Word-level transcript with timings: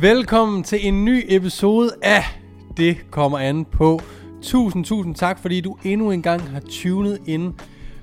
Velkommen 0.00 0.62
til 0.62 0.88
en 0.88 1.04
ny 1.04 1.24
episode 1.28 1.90
af 2.02 2.22
Det 2.76 3.10
kommer 3.10 3.38
an 3.38 3.64
på. 3.64 4.00
Tusind, 4.42 4.84
tusind 4.84 5.14
tak, 5.14 5.38
fordi 5.38 5.60
du 5.60 5.76
endnu 5.84 6.10
en 6.10 6.22
gang 6.22 6.42
har 6.42 6.60
tunet 6.70 7.18
ind 7.26 7.54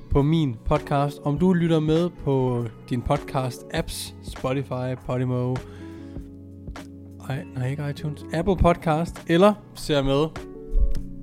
på 0.09 0.21
min 0.21 0.55
podcast. 0.65 1.19
Om 1.23 1.39
du 1.39 1.53
lytter 1.53 1.79
med 1.79 2.09
på 2.09 2.65
din 2.89 3.01
podcast 3.01 3.65
apps, 3.73 4.15
Spotify, 4.23 4.95
Podimo, 5.05 5.55
ej, 7.29 7.43
nej 7.55 7.69
ikke 7.69 7.89
iTunes, 7.89 8.25
Apple 8.33 8.57
Podcast, 8.57 9.23
eller 9.27 9.53
ser 9.75 10.01
med 10.01 10.27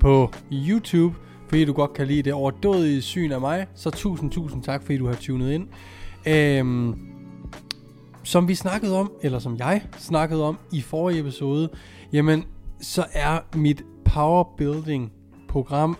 på 0.00 0.30
YouTube, 0.52 1.14
fordi 1.48 1.64
du 1.64 1.72
godt 1.72 1.94
kan 1.94 2.06
lide 2.06 2.22
det 2.22 2.32
overdådige 2.32 3.02
syn 3.02 3.32
af 3.32 3.40
mig, 3.40 3.66
så 3.74 3.90
tusind, 3.90 4.30
tusind 4.30 4.62
tak, 4.62 4.82
fordi 4.82 4.98
du 4.98 5.06
har 5.06 5.14
tunet 5.14 5.52
ind. 5.52 5.68
Øhm, 6.26 7.09
som 8.22 8.48
vi 8.48 8.54
snakkede 8.54 8.98
om, 8.98 9.12
eller 9.22 9.38
som 9.38 9.56
jeg 9.58 9.82
snakkede 9.98 10.44
om 10.44 10.58
i 10.72 10.80
forrige 10.80 11.20
episode, 11.20 11.68
jamen, 12.12 12.44
så 12.80 13.06
er 13.12 13.56
mit 13.56 13.82
Power 14.04 14.44
Building 14.56 15.12
program 15.48 15.96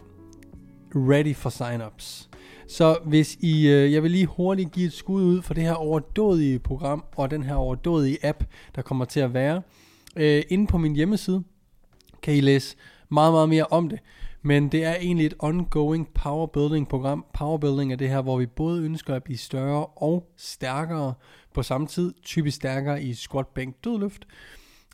ready 0.95 1.35
for 1.35 1.51
signups. 1.51 2.31
Så 2.69 2.99
hvis 3.05 3.37
I, 3.41 3.69
øh, 3.69 3.93
jeg 3.93 4.03
vil 4.03 4.11
lige 4.11 4.27
hurtigt 4.27 4.73
give 4.73 4.87
et 4.87 4.93
skud 4.93 5.23
ud 5.23 5.43
for 5.43 5.55
det 5.55 5.63
her 5.63 5.75
overdådige 5.75 6.59
program, 6.59 7.05
og 7.17 7.31
den 7.31 7.43
her 7.43 7.55
overdådige 7.55 8.27
app, 8.27 8.45
der 8.75 8.83
kommer 8.83 9.05
til 9.05 9.21
at 9.21 9.35
være. 9.35 9.63
Øh, 10.17 10.43
inde 10.49 10.67
på 10.67 10.79
min 10.79 10.95
hjemmeside 10.95 11.43
kan 12.23 12.35
I 12.35 12.41
læse 12.41 12.77
meget, 13.09 13.33
meget 13.33 13.49
mere 13.49 13.67
om 13.71 13.89
det. 13.89 13.99
Men 14.43 14.69
det 14.69 14.85
er 14.85 14.95
egentlig 14.95 15.27
et 15.27 15.35
ongoing 15.39 16.09
power 16.15 16.47
building 16.47 16.89
program. 16.89 17.25
Power 17.35 17.59
building 17.59 17.93
er 17.93 17.97
det 17.97 18.09
her, 18.09 18.23
hvor 18.23 18.39
vi 18.39 18.47
både 18.47 18.83
ønsker 18.83 19.15
at 19.15 19.25
blive 19.25 19.39
større 19.39 19.87
og 19.87 20.33
stærkere 20.37 21.15
på 21.55 21.63
samme 21.63 21.87
tid. 21.87 22.13
Typisk 22.23 22.57
stærkere 22.57 23.03
i 23.03 23.15
squat, 23.15 23.47
bænk, 23.47 23.85
dødløft. 23.85 24.27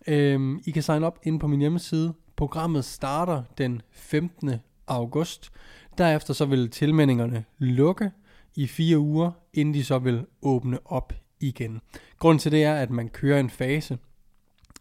Øhm, 0.07 0.61
I 0.67 0.71
kan 0.71 0.83
sign 0.83 1.05
op 1.05 1.19
ind 1.23 1.41
på 1.41 1.47
min 1.47 1.61
hjemmeside. 1.61 2.15
Programmet 2.37 2.85
starter 2.85 3.43
den 3.59 3.83
15. 3.91 4.55
august. 4.87 5.53
Derefter 5.99 6.35
så 6.35 6.45
vil 6.45 6.71
tilmeldingerne 6.71 7.45
lukke 7.59 8.11
i 8.55 8.67
fire 8.67 8.99
uger, 8.99 9.31
inden 9.55 9.75
de 9.75 9.85
så 9.85 9.99
vil 9.99 10.27
åbne 10.43 10.79
op 10.85 11.13
igen. 11.41 11.81
Grunden 12.19 12.39
til 12.39 12.53
det 12.53 12.65
er, 12.65 12.75
at 12.75 12.91
man 12.91 13.09
kører 13.09 13.41
en 13.41 13.51
fase 13.51 13.99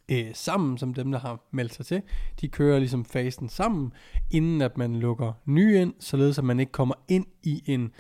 øh, 0.10 0.28
sammen, 0.34 0.78
som 0.78 0.94
dem, 0.94 1.12
der 1.12 1.20
har 1.20 1.40
meldt 1.52 1.74
sig 1.74 1.86
til. 1.86 2.02
De 2.42 2.48
kører 2.48 2.80
ligesom 2.80 3.06
fasen 3.06 3.50
sammen, 3.50 3.94
inden 4.32 4.62
at 4.62 4.78
man 4.78 4.96
lukker 4.96 5.34
nye 5.46 5.82
ind, 5.82 5.94
således 6.00 6.38
at 6.38 6.44
man 6.44 6.60
ikke 6.60 6.72
kommer 6.72 6.96
ind 7.08 7.26
i 7.44 7.64
en 7.66 7.92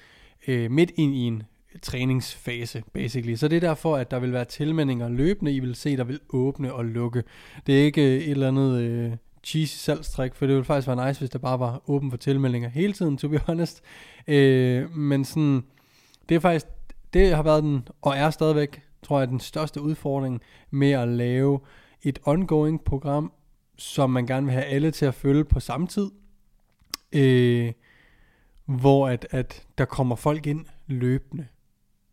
øh, 0.48 0.72
midt 0.72 0.92
ind 0.96 1.16
i 1.16 1.20
en 1.20 1.44
træningsfase, 1.82 2.84
basically. 2.94 3.36
Så 3.36 3.48
det 3.48 3.56
er 3.56 3.60
derfor, 3.60 3.98
at 3.98 4.12
der 4.12 4.20
vil 4.20 4.34
være 4.34 4.46
tilmeldinger 4.46 5.10
løbende. 5.10 5.54
I 5.54 5.60
vil 5.60 5.76
se, 5.76 5.98
der 5.98 6.04
vil 6.04 6.20
åbne 6.30 6.74
og 6.74 6.86
lukke. 6.86 7.24
Det 7.68 7.80
er 7.80 7.84
ikke 7.84 8.16
øh, 8.16 8.22
et 8.22 8.32
eller 8.32 8.48
andet 8.48 8.82
øh, 8.82 9.12
cheesy 9.44 9.78
salgstrik, 9.78 10.36
for 10.36 10.46
det 10.46 10.56
ville 10.56 10.66
faktisk 10.66 10.88
være 10.88 11.08
nice, 11.08 11.20
hvis 11.20 11.30
der 11.30 11.40
bare 11.40 11.60
var 11.60 11.82
åben 11.88 12.12
for 12.12 12.18
tilmeldinger 12.18 12.70
hele 12.70 12.94
tiden, 12.94 13.18
to 13.18 13.28
be 13.28 13.38
honest. 13.48 13.82
Øh, 14.28 14.98
men 14.98 15.26
sådan, 15.26 15.64
det 16.30 16.36
er 16.36 16.40
faktisk, 16.40 16.66
det 17.14 17.36
har 17.36 17.44
været 17.44 17.64
den, 17.64 17.88
og 18.02 18.18
er 18.18 18.30
stadigvæk, 18.30 18.82
tror 19.04 19.20
jeg, 19.20 19.28
den 19.28 19.40
største 19.40 19.82
udfordring 19.82 20.42
med 20.72 20.92
at 20.92 21.08
lave 21.08 21.60
et 22.02 22.20
ongoing 22.24 22.84
program, 22.84 23.32
som 23.78 24.10
man 24.10 24.26
gerne 24.26 24.46
vil 24.46 24.54
have 24.54 24.66
alle 24.66 24.92
til 24.92 25.06
at 25.06 25.14
følge 25.14 25.46
på 25.46 25.60
samme 25.60 25.88
tid. 25.88 26.12
Øh, 27.12 27.72
hvor 28.66 29.08
at, 29.08 29.28
at 29.32 29.68
der 29.78 29.86
kommer 29.86 30.16
folk 30.16 30.48
ind 30.48 30.66
løbende. 30.88 31.48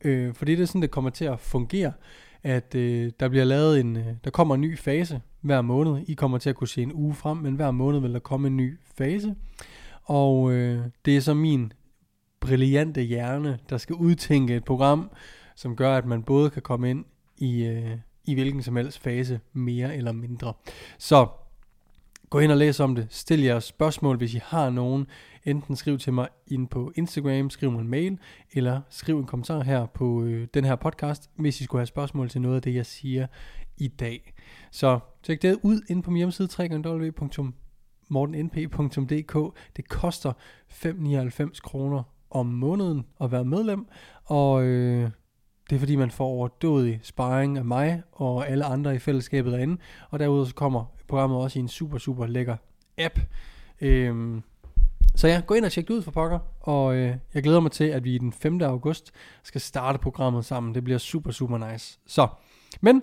Øh, 0.05 0.35
fordi 0.35 0.55
det 0.55 0.63
er 0.63 0.67
sådan, 0.67 0.83
det 0.83 0.91
kommer 0.91 1.11
til 1.11 1.25
at 1.25 1.41
fungere, 1.41 1.93
at 2.43 2.75
øh, 2.75 3.13
der 3.21 3.29
bliver 3.29 3.45
lavet 3.45 3.81
en, 3.81 3.97
øh, 3.97 4.07
der 4.25 4.31
kommer 4.31 4.55
en 4.55 4.61
ny 4.61 4.79
fase 4.79 5.21
hver 5.41 5.61
måned. 5.61 6.05
I 6.07 6.15
kommer 6.15 6.39
til 6.39 6.51
at 6.51 6.57
kunne 6.57 6.69
se 6.69 6.83
en 6.83 6.93
uge 6.93 7.15
frem, 7.15 7.37
men 7.37 7.55
hver 7.55 7.71
måned 7.71 8.01
vil 8.01 8.13
der 8.13 8.19
komme 8.19 8.47
en 8.47 8.57
ny 8.57 8.79
fase. 8.95 9.35
Og 10.05 10.53
øh, 10.53 10.85
det 11.05 11.17
er 11.17 11.21
så 11.21 11.35
min 11.35 11.73
brillante 12.41 13.03
hjerne, 13.03 13.59
der 13.71 13.79
skal 13.79 13.97
udtænke 13.97 14.57
et 14.57 14.65
program, 14.65 15.11
som 15.57 15.77
gør, 15.77 15.97
at 15.97 16.07
man 16.07 16.23
både 16.23 16.51
kan 16.51 16.63
komme 16.63 16.91
ind 16.91 17.05
i, 17.39 17.65
øh, 17.65 17.97
i 18.25 18.35
hvilken 18.35 18.63
som 18.63 18.77
helst 18.77 18.99
fase, 18.99 19.41
mere 19.53 19.97
eller 19.97 20.13
mindre. 20.13 20.53
Så 20.99 21.27
gå 22.31 22.39
ind 22.39 22.53
og 22.53 22.59
læs 22.59 22.81
om 22.81 22.95
det. 22.95 23.07
Stil 23.11 23.41
jeres 23.41 23.65
spørgsmål, 23.65 24.17
hvis 24.17 24.35
I 24.35 24.41
har 24.45 24.71
nogen. 24.71 25.07
Enten 25.45 25.77
skriv 25.77 25.99
til 25.99 26.13
mig 26.13 26.29
ind 26.47 26.69
på 26.69 26.93
Instagram, 26.95 27.51
skriv 27.51 27.71
mig 27.71 27.81
en 27.81 27.89
mail, 27.89 28.19
eller 28.53 28.81
skriv 28.89 29.19
en 29.19 29.27
kommentar 29.27 29.63
her 29.63 29.87
på 29.87 30.23
øh, 30.23 30.49
den 30.55 30.65
her 30.65 30.77
podcast, 30.77 31.31
hvis 31.37 31.61
I 31.61 31.65
skulle 31.65 31.81
have 31.81 31.87
spørgsmål 31.87 32.29
til 32.29 32.41
noget 32.41 32.57
af 32.57 32.63
det, 32.63 32.75
jeg 32.75 32.87
siger 32.87 33.27
i 33.77 33.89
dag. 33.89 34.35
Så 34.71 34.99
tjek 35.23 35.43
det 35.43 35.59
ud 35.63 35.81
ind 35.89 36.03
på 36.03 36.11
min 36.11 36.17
hjemmeside, 36.17 36.49
www.mortennp.dk. 36.59 39.57
Det 39.77 39.89
koster 39.89 40.33
5,99 40.71 41.61
kroner 41.61 42.03
om 42.31 42.47
måneden 42.47 43.07
at 43.21 43.33
være 43.33 43.45
medlem, 43.45 43.87
og 44.25 44.65
øh, 44.65 45.11
det 45.71 45.77
er 45.77 45.81
fordi, 45.81 45.97
man 45.97 46.11
får 46.11 46.27
overdådig 46.27 47.01
sparring 47.03 47.59
af 47.59 47.65
mig 47.65 48.03
og 48.13 48.49
alle 48.49 48.65
andre 48.65 48.95
i 48.95 48.99
fællesskabet 48.99 49.53
derinde. 49.53 49.77
Og 50.11 50.19
derudover 50.19 50.45
så 50.45 50.55
kommer 50.55 50.85
programmet 51.09 51.39
også 51.39 51.59
i 51.59 51.63
en 51.63 51.69
super, 51.69 51.99
super 51.99 52.27
lækker 52.27 52.57
app. 52.99 53.19
Øhm, 53.81 54.43
så 55.15 55.29
ja, 55.29 55.43
gå 55.47 55.55
ind 55.55 55.65
og 55.65 55.73
tjek 55.73 55.89
det 55.89 55.95
ud 55.95 56.03
for 56.03 56.11
pokker. 56.11 56.39
Og 56.61 56.95
øh, 56.95 57.17
jeg 57.35 57.43
glæder 57.43 57.61
mig 57.61 57.73
til, 57.73 57.85
at 57.85 58.05
vi 58.05 58.19
den 58.19 58.33
5. 58.33 58.63
august 58.63 59.13
skal 59.43 59.61
starte 59.61 59.99
programmet 59.99 60.45
sammen. 60.45 60.75
Det 60.75 60.85
bliver 60.85 60.99
super, 60.99 61.31
super 61.31 61.73
nice. 61.73 61.99
Så, 62.07 62.29
men 62.81 63.03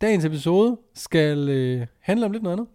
dagens 0.00 0.24
episode 0.24 0.78
skal 0.94 1.48
øh, 1.48 1.86
handle 2.00 2.26
om 2.26 2.32
lidt 2.32 2.42
noget 2.42 2.56
andet. 2.56 2.68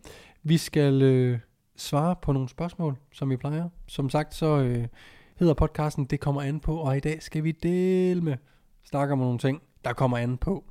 Vi 0.43 0.57
skal 0.57 1.01
øh, 1.01 1.39
svare 1.75 2.15
på 2.21 2.31
nogle 2.31 2.49
spørgsmål, 2.49 2.97
som 3.11 3.29
vi 3.29 3.37
plejer. 3.37 3.69
Som 3.87 4.09
sagt, 4.09 4.35
så 4.35 4.59
øh, 4.59 4.87
hedder 5.35 5.53
podcasten 5.53 6.05
Det 6.05 6.19
kommer 6.19 6.41
an 6.41 6.59
på, 6.59 6.77
og 6.77 6.97
i 6.97 6.99
dag 6.99 7.23
skal 7.23 7.43
vi 7.43 7.51
dele 7.51 8.21
med 8.21 8.35
snakke 8.83 9.11
om 9.11 9.19
nogle 9.19 9.39
ting, 9.39 9.61
der 9.85 9.93
kommer 9.93 10.17
an 10.17 10.37
på. 10.37 10.63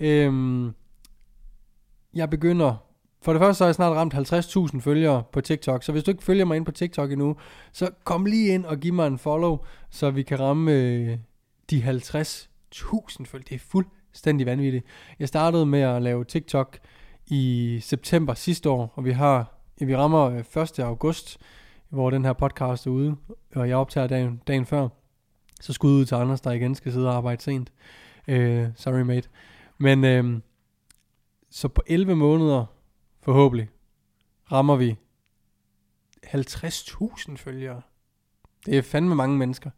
Øhm, 0.00 0.74
jeg 2.14 2.30
begynder... 2.30 2.91
For 3.22 3.32
det 3.32 3.40
første 3.40 3.58
så 3.58 3.64
har 3.64 3.68
jeg 3.68 3.74
snart 3.74 3.96
ramt 3.96 4.14
50.000 4.14 4.80
følgere 4.80 5.22
på 5.32 5.40
TikTok, 5.40 5.82
så 5.82 5.92
hvis 5.92 6.04
du 6.04 6.10
ikke 6.10 6.24
følger 6.24 6.44
mig 6.44 6.56
ind 6.56 6.64
på 6.64 6.72
TikTok 6.72 7.12
endnu, 7.12 7.36
så 7.72 7.90
kom 8.04 8.26
lige 8.26 8.54
ind 8.54 8.64
og 8.64 8.78
giv 8.78 8.92
mig 8.94 9.06
en 9.06 9.18
follow, 9.18 9.58
så 9.90 10.10
vi 10.10 10.22
kan 10.22 10.40
ramme 10.40 10.72
øh, 10.72 11.18
de 11.70 11.82
50.000 11.82 11.94
følgere. 13.24 13.44
Det 13.48 13.54
er 13.54 13.58
fuldstændig 13.58 14.46
vanvittigt. 14.46 14.84
Jeg 15.18 15.28
startede 15.28 15.66
med 15.66 15.80
at 15.80 16.02
lave 16.02 16.24
TikTok 16.24 16.78
i 17.26 17.78
september 17.82 18.34
sidste 18.34 18.70
år, 18.70 18.92
og 18.94 19.04
vi 19.04 19.10
har 19.10 19.58
vi 19.80 19.96
rammer 19.96 20.30
øh, 20.56 20.62
1. 20.62 20.78
August, 20.78 21.38
hvor 21.88 22.10
den 22.10 22.24
her 22.24 22.32
podcast 22.32 22.86
er 22.86 22.90
ude, 22.90 23.16
og 23.54 23.68
jeg 23.68 23.76
optager 23.76 24.06
dagen, 24.06 24.42
dagen 24.46 24.66
før. 24.66 24.88
Så 25.60 25.72
skud 25.72 25.90
ud 25.90 26.04
til 26.04 26.14
Anders, 26.14 26.40
der 26.40 26.50
igen 26.50 26.74
skal 26.74 26.92
sidde 26.92 27.08
og 27.08 27.14
arbejde 27.14 27.42
sent. 27.42 27.72
Øh, 28.28 28.66
sorry 28.76 29.00
mate. 29.00 29.28
Men 29.78 30.04
øh, 30.04 30.40
så 31.50 31.68
på 31.68 31.82
11 31.86 32.16
måneder, 32.16 32.66
forhåbentlig, 33.22 33.68
rammer 34.52 34.76
vi 34.76 34.96
50.000 36.26 37.36
følgere. 37.36 37.82
Det 38.66 38.78
er 38.78 38.82
fandme 38.82 39.14
mange 39.14 39.38
mennesker. 39.38 39.70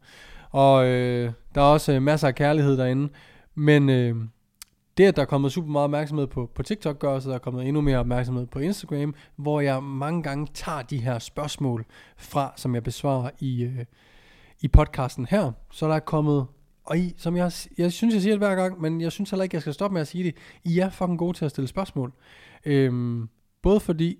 Og 0.49 0.83
uh, 0.83 0.89
der 0.91 1.33
er 1.55 1.61
også 1.61 1.95
uh, 1.95 2.01
masser 2.01 2.27
af 2.27 2.35
kærlighed 2.35 2.77
derinde. 2.77 3.09
Men 3.55 3.89
uh, 3.89 4.25
det, 4.97 5.03
at 5.03 5.15
der 5.15 5.21
er 5.21 5.25
kommet 5.25 5.51
super 5.51 5.69
meget 5.69 5.83
opmærksomhed 5.83 6.27
på, 6.27 6.51
på 6.55 6.63
TikTok, 6.63 6.99
gør 6.99 7.09
også, 7.09 7.29
at 7.29 7.31
der 7.31 7.35
er 7.35 7.43
kommet 7.43 7.67
endnu 7.67 7.81
mere 7.81 7.97
opmærksomhed 7.97 8.45
på 8.45 8.59
Instagram, 8.59 9.15
hvor 9.35 9.61
jeg 9.61 9.83
mange 9.83 10.23
gange 10.23 10.47
tager 10.53 10.81
de 10.81 10.97
her 10.97 11.19
spørgsmål 11.19 11.85
fra, 12.17 12.53
som 12.55 12.75
jeg 12.75 12.83
besvarer 12.83 13.29
i, 13.39 13.65
uh, 13.65 13.85
i 14.61 14.67
podcasten 14.67 15.27
her, 15.29 15.51
så 15.71 15.87
der 15.87 15.95
er 15.95 15.99
kommet, 15.99 16.47
og 16.83 16.97
I, 16.97 17.13
som 17.17 17.35
jeg, 17.35 17.51
jeg 17.77 17.91
synes, 17.91 18.13
jeg 18.13 18.21
siger 18.21 18.33
det 18.33 18.47
hver 18.47 18.55
gang, 18.55 18.81
men 18.81 19.01
jeg 19.01 19.11
synes 19.11 19.29
heller 19.29 19.43
ikke, 19.43 19.55
jeg 19.55 19.61
skal 19.61 19.73
stoppe 19.73 19.93
med 19.93 20.01
at 20.01 20.07
sige 20.07 20.23
det, 20.23 20.35
I 20.63 20.79
er 20.79 20.89
fucking 20.89 21.19
gode 21.19 21.37
til 21.37 21.45
at 21.45 21.51
stille 21.51 21.67
spørgsmål. 21.67 22.13
Øhm, 22.65 23.29
både 23.65 23.79
fordi, 23.79 24.17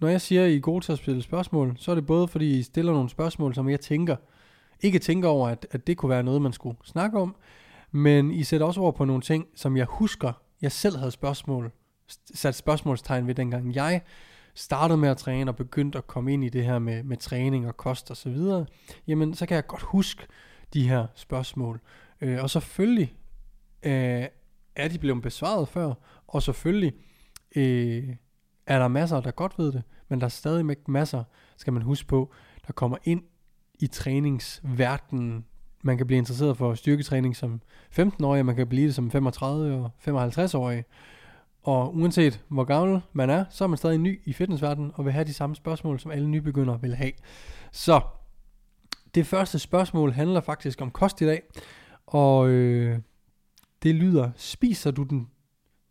når 0.00 0.08
jeg 0.08 0.20
siger, 0.20 0.44
at 0.44 0.50
I 0.50 0.56
er 0.56 0.60
gode 0.60 0.84
til 0.84 0.92
at 0.92 0.98
stille 0.98 1.22
spørgsmål, 1.22 1.74
så 1.76 1.90
er 1.90 1.94
det 1.94 2.06
både 2.06 2.28
fordi, 2.28 2.58
I 2.58 2.62
stiller 2.62 2.92
nogle 2.92 3.08
spørgsmål, 3.08 3.54
som 3.54 3.68
jeg 3.68 3.80
tænker, 3.80 4.16
ikke 4.80 4.98
tænker 4.98 5.28
over, 5.28 5.48
at, 5.48 5.66
at 5.70 5.86
det 5.86 5.96
kunne 5.96 6.10
være 6.10 6.22
noget, 6.22 6.42
man 6.42 6.52
skulle 6.52 6.76
snakke 6.84 7.18
om, 7.18 7.36
men 7.90 8.30
I 8.30 8.44
sætter 8.44 8.66
også 8.66 8.80
over 8.80 8.92
på 8.92 9.04
nogle 9.04 9.22
ting, 9.22 9.46
som 9.54 9.76
jeg 9.76 9.86
husker, 9.88 10.32
jeg 10.62 10.72
selv 10.72 10.96
havde 10.96 11.10
spørgsmål, 11.10 11.72
sat 12.34 12.54
spørgsmålstegn 12.54 13.26
ved, 13.26 13.34
dengang 13.34 13.74
jeg 13.74 14.02
startede 14.54 14.98
med 14.98 15.08
at 15.08 15.16
træne 15.16 15.50
og 15.50 15.56
begyndte 15.56 15.98
at 15.98 16.06
komme 16.06 16.32
ind 16.32 16.44
i 16.44 16.48
det 16.48 16.64
her 16.64 16.78
med, 16.78 17.02
med 17.02 17.16
træning 17.16 17.68
og 17.68 17.76
kost 17.76 18.10
og 18.10 18.16
så 18.16 18.30
videre, 18.30 18.66
jamen 19.06 19.34
så 19.34 19.46
kan 19.46 19.54
jeg 19.54 19.66
godt 19.66 19.82
huske 19.82 20.26
de 20.74 20.88
her 20.88 21.06
spørgsmål. 21.14 21.80
Øh, 22.20 22.42
og 22.42 22.50
selvfølgelig 22.50 23.14
øh, 23.82 24.26
er 24.76 24.88
de 24.88 24.98
blevet 24.98 25.22
besvaret 25.22 25.68
før, 25.68 25.94
og 26.26 26.42
selvfølgelig 26.42 26.92
øh, 27.56 28.08
er 28.66 28.78
der 28.78 28.88
masser, 28.88 29.20
der 29.20 29.30
godt 29.30 29.58
ved 29.58 29.72
det, 29.72 29.82
men 30.08 30.20
der 30.20 30.24
er 30.24 30.30
stadig 30.30 30.76
masser, 30.88 31.24
skal 31.56 31.72
man 31.72 31.82
huske 31.82 32.08
på, 32.08 32.32
der 32.66 32.72
kommer 32.72 32.96
ind 33.04 33.22
i 33.78 33.86
træningsverdenen. 33.86 35.44
Man 35.84 35.96
kan 35.96 36.06
blive 36.06 36.18
interesseret 36.18 36.56
for 36.56 36.74
styrketræning 36.74 37.36
som 37.36 37.60
15-årig, 37.98 38.46
man 38.46 38.56
kan 38.56 38.66
blive 38.66 38.86
det 38.86 38.94
som 38.94 39.10
35 39.10 39.74
og 39.74 39.90
55-årig. 40.08 40.84
Og 41.62 41.96
uanset 41.96 42.44
hvor 42.48 42.64
gammel 42.64 43.00
man 43.12 43.30
er, 43.30 43.44
så 43.50 43.64
er 43.64 43.68
man 43.68 43.78
stadig 43.78 43.98
ny 43.98 44.20
i 44.24 44.32
fitnessverdenen 44.32 44.92
og 44.94 45.04
vil 45.04 45.12
have 45.12 45.24
de 45.24 45.34
samme 45.34 45.56
spørgsmål, 45.56 46.00
som 46.00 46.10
alle 46.10 46.28
nybegyndere 46.28 46.80
vil 46.80 46.94
have. 46.94 47.12
Så 47.72 48.00
det 49.14 49.26
første 49.26 49.58
spørgsmål 49.58 50.12
handler 50.12 50.40
faktisk 50.40 50.80
om 50.80 50.90
kost 50.90 51.20
i 51.20 51.26
dag, 51.26 51.42
og 52.06 52.48
øh, 52.48 52.98
det 53.82 53.94
lyder, 53.94 54.30
spiser 54.36 54.90
du, 54.90 55.02
den, 55.02 55.28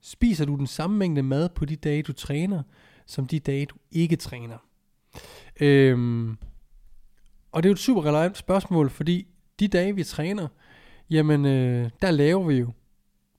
spiser 0.02 0.46
du 0.46 0.56
den 0.56 0.68
samme 0.68 0.98
mængde 0.98 1.24
mad 1.24 1.50
på 1.50 1.66
de 1.66 1.76
dage, 1.76 2.04
du 2.04 2.14
træner, 2.14 2.64
som 3.06 3.26
de 3.26 3.40
dage, 3.40 3.66
du 3.66 3.76
ikke 3.92 4.16
træner? 4.16 4.58
Øhm, 5.62 6.38
og 7.52 7.64
det 7.64 7.70
er 7.70 7.72
jo 7.72 7.74
et 7.74 7.80
super 7.80 8.06
relevant 8.06 8.38
spørgsmål, 8.38 8.90
fordi 8.90 9.28
de 9.60 9.68
dage, 9.68 9.96
vi 9.96 10.04
træner, 10.04 10.48
jamen 11.10 11.46
øh, 11.46 11.90
der 12.02 12.12
laver 12.12 12.44
vi 12.44 12.56
jo 12.56 12.72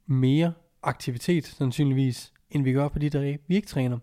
mere 0.06 0.53
aktivitet 0.82 1.47
sandsynligvis, 1.47 2.32
end 2.50 2.65
vi 2.65 2.73
gør 2.73 2.88
på 2.88 2.99
de 2.99 3.11
dage, 3.11 3.38
vi 3.49 3.55
ikke 3.55 3.69
træner. 3.69 3.99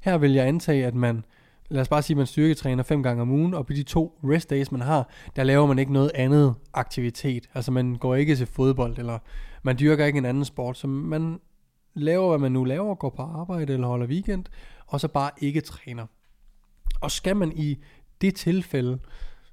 Her 0.00 0.18
vil 0.18 0.32
jeg 0.32 0.46
antage, 0.46 0.86
at 0.86 0.94
man, 0.94 1.24
lad 1.68 1.80
os 1.80 1.88
bare 1.88 2.02
sige, 2.02 2.14
at 2.14 2.18
man 2.18 2.26
styrketræner 2.26 2.82
fem 2.82 3.02
gange 3.02 3.22
om 3.22 3.30
ugen, 3.30 3.54
og 3.54 3.66
på 3.66 3.72
de 3.72 3.82
to 3.82 4.18
rest 4.24 4.50
days, 4.50 4.72
man 4.72 4.80
har, 4.80 5.08
der 5.36 5.44
laver 5.44 5.66
man 5.66 5.78
ikke 5.78 5.92
noget 5.92 6.10
andet 6.14 6.54
aktivitet. 6.74 7.48
Altså 7.54 7.72
man 7.72 7.94
går 7.94 8.14
ikke 8.14 8.36
til 8.36 8.46
fodbold, 8.46 8.98
eller 8.98 9.18
man 9.62 9.78
dyrker 9.78 10.06
ikke 10.06 10.18
en 10.18 10.24
anden 10.24 10.44
sport, 10.44 10.78
så 10.78 10.86
man 10.86 11.40
laver, 11.94 12.28
hvad 12.28 12.38
man 12.38 12.52
nu 12.52 12.64
laver, 12.64 12.94
går 12.94 13.10
på 13.10 13.22
arbejde 13.22 13.72
eller 13.72 13.86
holder 13.86 14.06
weekend, 14.06 14.44
og 14.86 15.00
så 15.00 15.08
bare 15.08 15.30
ikke 15.38 15.60
træner. 15.60 16.06
Og 17.00 17.10
skal 17.10 17.36
man 17.36 17.52
i 17.56 17.78
det 18.20 18.34
tilfælde 18.34 18.98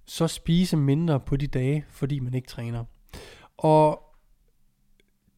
så 0.05 0.27
spise 0.27 0.77
mindre 0.77 1.19
på 1.19 1.35
de 1.35 1.47
dage, 1.47 1.85
fordi 1.89 2.19
man 2.19 2.33
ikke 2.33 2.47
træner. 2.47 2.85
Og 3.57 4.15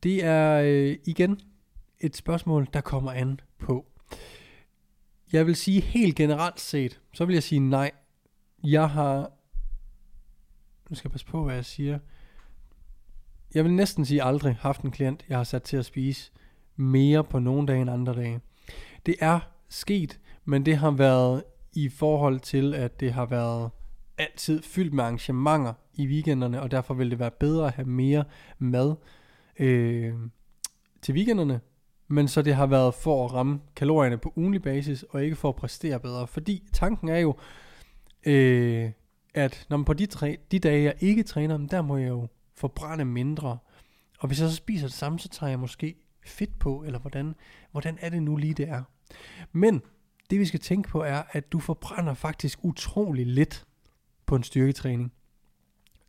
det 0.04 0.24
er 0.26 0.62
øh, 0.66 0.98
igen 1.06 1.40
et 2.00 2.16
spørgsmål, 2.16 2.68
der 2.74 2.82
kommer 2.82 3.12
an 3.12 3.40
på. 3.60 3.86
Jeg 5.34 5.48
vil 5.48 5.56
sige 5.56 5.82
helt 5.82 6.16
generelt 6.16 6.60
set, 6.60 7.02
så 7.14 7.26
vil 7.26 7.34
jeg 7.34 7.44
sige 7.44 7.60
nej. 7.60 7.92
Jeg 8.64 8.90
har, 8.90 9.32
nu 10.90 10.96
skal 10.96 11.10
jeg 11.10 11.12
passe 11.12 11.26
på, 11.26 11.44
hvad 11.44 11.56
jeg 11.56 11.66
siger. 11.66 12.00
Jeg 13.54 13.64
vil 13.64 13.74
næsten 13.74 14.06
sige 14.06 14.24
aldrig 14.24 14.56
haft 14.56 14.82
en 14.82 14.92
klient, 14.92 15.26
jeg 15.30 15.38
har 15.38 15.44
sat 15.44 15.64
til 15.64 15.78
at 15.78 15.86
spise 15.86 16.32
mere 16.76 17.24
på 17.24 17.40
nogle 17.40 17.68
dage 17.68 17.82
end 17.82 17.90
andre 17.90 18.14
dage. 18.16 18.40
Det 19.06 19.16
er 19.20 19.40
sket, 19.70 20.20
men 20.46 20.66
det 20.66 20.78
har 20.78 20.92
været 20.92 21.44
i 21.74 21.90
forhold 21.90 22.40
til, 22.40 22.74
at 22.74 23.00
det 23.00 23.14
har 23.14 23.26
været 23.26 23.70
altid 24.18 24.62
fyldt 24.62 24.94
med 24.94 25.04
arrangementer 25.04 25.74
i 25.94 26.08
weekenderne, 26.08 26.62
og 26.62 26.72
derfor 26.72 26.94
vil 26.94 27.12
det 27.12 27.20
være 27.20 27.32
bedre 27.32 27.68
at 27.68 27.74
have 27.74 27.88
mere 27.88 28.24
mad 28.60 28.96
øh, 29.60 30.14
til 31.02 31.16
weekenderne, 31.16 31.62
men 32.08 32.28
så 32.28 32.42
det 32.42 32.56
har 32.56 32.66
været 32.66 32.94
for 32.94 33.26
at 33.26 33.34
ramme 33.34 33.60
kalorierne 33.76 34.18
på 34.18 34.34
ugenlig 34.36 34.62
basis, 34.62 35.04
og 35.04 35.24
ikke 35.24 35.36
for 35.36 35.50
at 35.50 35.56
præstere 35.56 36.00
bedre. 36.00 36.28
Fordi 36.28 36.64
tanken 36.74 37.10
er 37.10 37.18
jo, 37.18 37.36
øh, 38.26 38.92
at 39.34 39.66
når 39.70 39.78
man 39.78 39.86
på 39.86 39.94
de, 39.94 40.06
tre, 40.06 40.38
de 40.52 40.60
dage, 40.60 40.84
jeg 40.84 40.96
ikke 41.00 41.24
træner, 41.24 41.58
der 41.58 41.82
må 41.82 41.98
jeg 41.98 42.10
jo 42.10 42.28
forbrænde 42.56 43.06
mindre. 43.06 43.58
Og 44.20 44.28
hvis 44.28 44.42
jeg 44.42 44.50
så 44.50 44.56
spiser 44.56 44.88
det 44.88 44.94
samme, 44.94 45.20
så 45.20 45.30
tager 45.30 45.50
jeg 45.50 45.60
måske 45.60 45.96
fedt 46.26 46.60
på, 46.60 46.84
eller 46.86 47.00
hvordan, 47.00 47.36
hvordan 47.72 47.98
er 48.02 48.10
det 48.10 48.24
nu 48.24 48.36
lige 48.36 48.54
det 48.54 48.70
er. 48.70 48.84
Men 49.52 49.82
det 50.30 50.40
vi 50.40 50.46
skal 50.46 50.60
tænke 50.60 50.90
på 50.90 51.04
er, 51.04 51.24
at 51.32 51.52
du 51.52 51.60
forbrænder 51.60 52.14
faktisk 52.14 52.60
utrolig 52.62 53.28
lidt 53.28 53.66
på 54.26 54.36
en 54.36 54.44
styrketræning. 54.44 55.12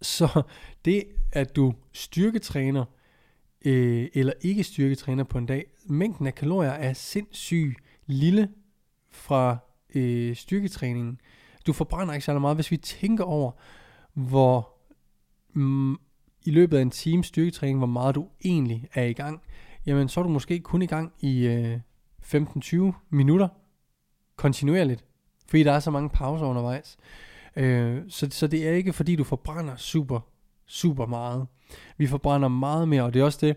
Så 0.03 0.43
det, 0.85 1.05
at 1.33 1.57
du 1.57 1.75
styrketræner, 1.93 2.85
øh, 3.65 4.09
eller 4.15 4.33
ikke 4.41 4.65
styrketræner 4.65 5.25
på 5.25 5.39
en 5.39 5.47
dag, 5.47 5.67
mængden 5.85 6.27
af 6.27 6.35
kalorier 6.35 6.71
er 6.71 6.93
sindssygt 6.93 7.79
lille 8.07 8.49
fra 9.11 9.57
øh, 9.95 10.37
styrketræningen. 10.37 11.21
Du 11.67 11.73
forbrænder 11.73 12.15
ikke 12.15 12.25
så 12.25 12.39
meget, 12.39 12.57
hvis 12.57 12.71
vi 12.71 12.77
tænker 12.77 13.25
over, 13.25 13.53
hvor 14.13 14.75
mm, 15.53 15.95
i 16.45 16.51
løbet 16.51 16.79
af 16.79 16.83
en 16.83 16.91
time 16.91 17.25
styrketræning, 17.25 17.79
hvor 17.79 17.87
meget 17.87 18.15
du 18.15 18.29
egentlig 18.45 18.89
er 18.95 19.05
i 19.05 19.13
gang, 19.13 19.43
jamen 19.87 20.09
så 20.09 20.21
er 20.21 20.23
du 20.23 20.31
måske 20.31 20.61
kun 20.61 20.83
i 20.83 20.87
gang 20.87 21.13
i 21.21 21.47
øh, 21.47 21.79
15-20 22.23 22.93
minutter 23.11 23.49
kontinuerligt, 24.37 25.05
fordi 25.47 25.63
der 25.63 25.73
er 25.73 25.81
så 25.81 25.91
mange 25.91 26.11
pauser 26.11 26.47
undervejs. 26.47 26.97
Øh, 27.57 28.03
så, 28.09 28.29
så 28.31 28.47
det 28.47 28.69
er 28.69 28.73
ikke 28.73 28.93
fordi 28.93 29.17
du 29.17 29.25
forbrænder 29.25 29.77
super, 29.77 30.21
super 30.67 31.07
meget. 31.07 31.47
Vi 31.97 32.07
forbrænder 32.07 32.49
meget 32.49 32.89
mere, 32.89 33.03
og 33.03 33.15
det 33.15 33.21
er 33.21 33.25
også 33.25 33.47
det, 33.47 33.57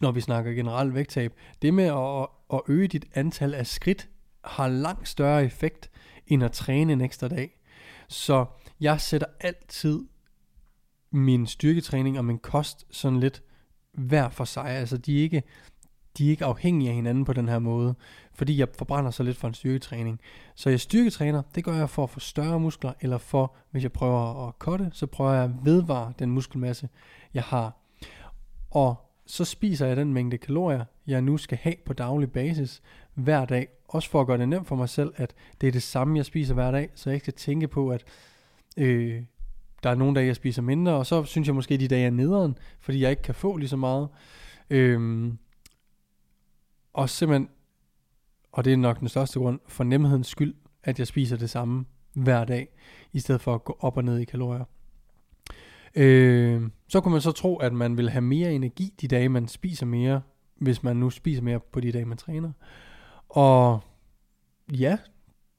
når 0.00 0.12
vi 0.12 0.20
snakker 0.20 0.52
generelt 0.52 0.94
vægttab. 0.94 1.32
Det 1.62 1.74
med 1.74 1.84
at, 1.84 2.28
at 2.52 2.60
øge 2.68 2.88
dit 2.88 3.04
antal 3.14 3.54
af 3.54 3.66
skridt 3.66 4.08
har 4.44 4.68
langt 4.68 5.08
større 5.08 5.44
effekt, 5.44 5.90
end 6.26 6.44
at 6.44 6.52
træne 6.52 6.92
en 6.92 7.00
ekstra 7.00 7.28
dag. 7.28 7.60
Så 8.08 8.46
jeg 8.80 9.00
sætter 9.00 9.26
altid 9.40 10.04
min 11.10 11.46
styrketræning 11.46 12.18
og 12.18 12.24
min 12.24 12.38
kost 12.38 12.86
sådan 12.90 13.20
lidt 13.20 13.42
hver 13.94 14.28
for 14.28 14.44
sig. 14.44 14.66
Altså 14.66 14.96
de 14.96 15.18
er 15.18 15.22
ikke, 15.22 15.42
de 16.18 16.26
er 16.26 16.30
ikke 16.30 16.44
afhængige 16.44 16.88
af 16.88 16.94
hinanden 16.94 17.24
på 17.24 17.32
den 17.32 17.48
her 17.48 17.58
måde, 17.58 17.94
fordi 18.34 18.58
jeg 18.58 18.68
forbrænder 18.78 19.10
så 19.10 19.22
lidt 19.22 19.36
for 19.36 19.48
en 19.48 19.54
styrketræning. 19.54 20.20
Så 20.54 20.70
jeg 20.70 20.80
styrketræner, 20.80 21.42
det 21.54 21.64
gør 21.64 21.74
jeg 21.74 21.90
for 21.90 22.02
at 22.02 22.10
få 22.10 22.20
større 22.20 22.60
muskler, 22.60 22.92
eller 23.00 23.18
for, 23.18 23.54
hvis 23.70 23.82
jeg 23.82 23.92
prøver 23.92 24.48
at 24.48 24.58
kotte, 24.58 24.90
så 24.92 25.06
prøver 25.06 25.32
jeg 25.32 25.44
at 25.44 25.50
vedvare 25.62 26.12
den 26.18 26.30
muskelmasse, 26.30 26.88
jeg 27.34 27.42
har. 27.42 27.72
Og 28.70 28.96
så 29.26 29.44
spiser 29.44 29.86
jeg 29.86 29.96
den 29.96 30.12
mængde 30.12 30.38
kalorier, 30.38 30.84
jeg 31.06 31.22
nu 31.22 31.36
skal 31.36 31.58
have 31.58 31.74
på 31.86 31.92
daglig 31.92 32.32
basis 32.32 32.82
hver 33.14 33.44
dag. 33.44 33.68
Også 33.88 34.10
for 34.10 34.20
at 34.20 34.26
gøre 34.26 34.38
det 34.38 34.48
nemt 34.48 34.68
for 34.68 34.76
mig 34.76 34.88
selv, 34.88 35.12
at 35.16 35.34
det 35.60 35.66
er 35.66 35.72
det 35.72 35.82
samme, 35.82 36.16
jeg 36.16 36.26
spiser 36.26 36.54
hver 36.54 36.70
dag, 36.70 36.90
så 36.94 37.10
jeg 37.10 37.14
ikke 37.14 37.24
skal 37.24 37.34
tænke 37.34 37.68
på, 37.68 37.88
at 37.90 38.04
øh, 38.76 39.22
der 39.84 39.90
er 39.90 39.94
nogle 39.94 40.14
dage, 40.14 40.26
jeg 40.26 40.36
spiser 40.36 40.62
mindre, 40.62 40.92
og 40.92 41.06
så 41.06 41.24
synes 41.24 41.48
jeg 41.48 41.54
måske, 41.54 41.74
at 41.74 41.80
de 41.80 41.88
dage 41.88 42.06
er 42.06 42.10
nederen, 42.10 42.58
fordi 42.80 43.00
jeg 43.00 43.10
ikke 43.10 43.22
kan 43.22 43.34
få 43.34 43.56
lige 43.56 43.68
så 43.68 43.76
meget. 43.76 44.08
Øhm, 44.70 45.38
og 46.92 47.10
simpelthen, 47.10 47.48
og 48.52 48.64
det 48.64 48.72
er 48.72 48.76
nok 48.76 49.00
den 49.00 49.08
største 49.08 49.38
grund, 49.38 49.60
for 49.66 49.84
nemhedens 49.84 50.26
skyld, 50.26 50.54
at 50.84 50.98
jeg 50.98 51.06
spiser 51.06 51.36
det 51.36 51.50
samme 51.50 51.84
hver 52.14 52.44
dag, 52.44 52.68
i 53.12 53.18
stedet 53.18 53.40
for 53.40 53.54
at 53.54 53.64
gå 53.64 53.76
op 53.80 53.96
og 53.96 54.04
ned 54.04 54.18
i 54.18 54.24
kalorier. 54.24 54.64
Øh, 55.94 56.62
så 56.88 57.00
kunne 57.00 57.12
man 57.12 57.20
så 57.20 57.32
tro, 57.32 57.56
at 57.56 57.72
man 57.72 57.96
vil 57.96 58.10
have 58.10 58.22
mere 58.22 58.52
energi 58.52 58.94
de 59.00 59.08
dage, 59.08 59.28
man 59.28 59.48
spiser 59.48 59.86
mere, 59.86 60.22
hvis 60.56 60.82
man 60.82 60.96
nu 60.96 61.10
spiser 61.10 61.42
mere 61.42 61.60
på 61.72 61.80
de 61.80 61.92
dage, 61.92 62.04
man 62.04 62.18
træner. 62.18 62.52
Og 63.28 63.80
ja, 64.72 64.98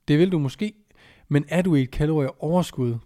det 0.07 0.19
vil 0.19 0.31
du 0.31 0.39
måske, 0.39 0.73
men 1.27 1.45
er 1.47 1.61
du 1.61 1.75
i 1.75 1.81
et 1.81 1.91
kalorieoverskud, 1.91 2.97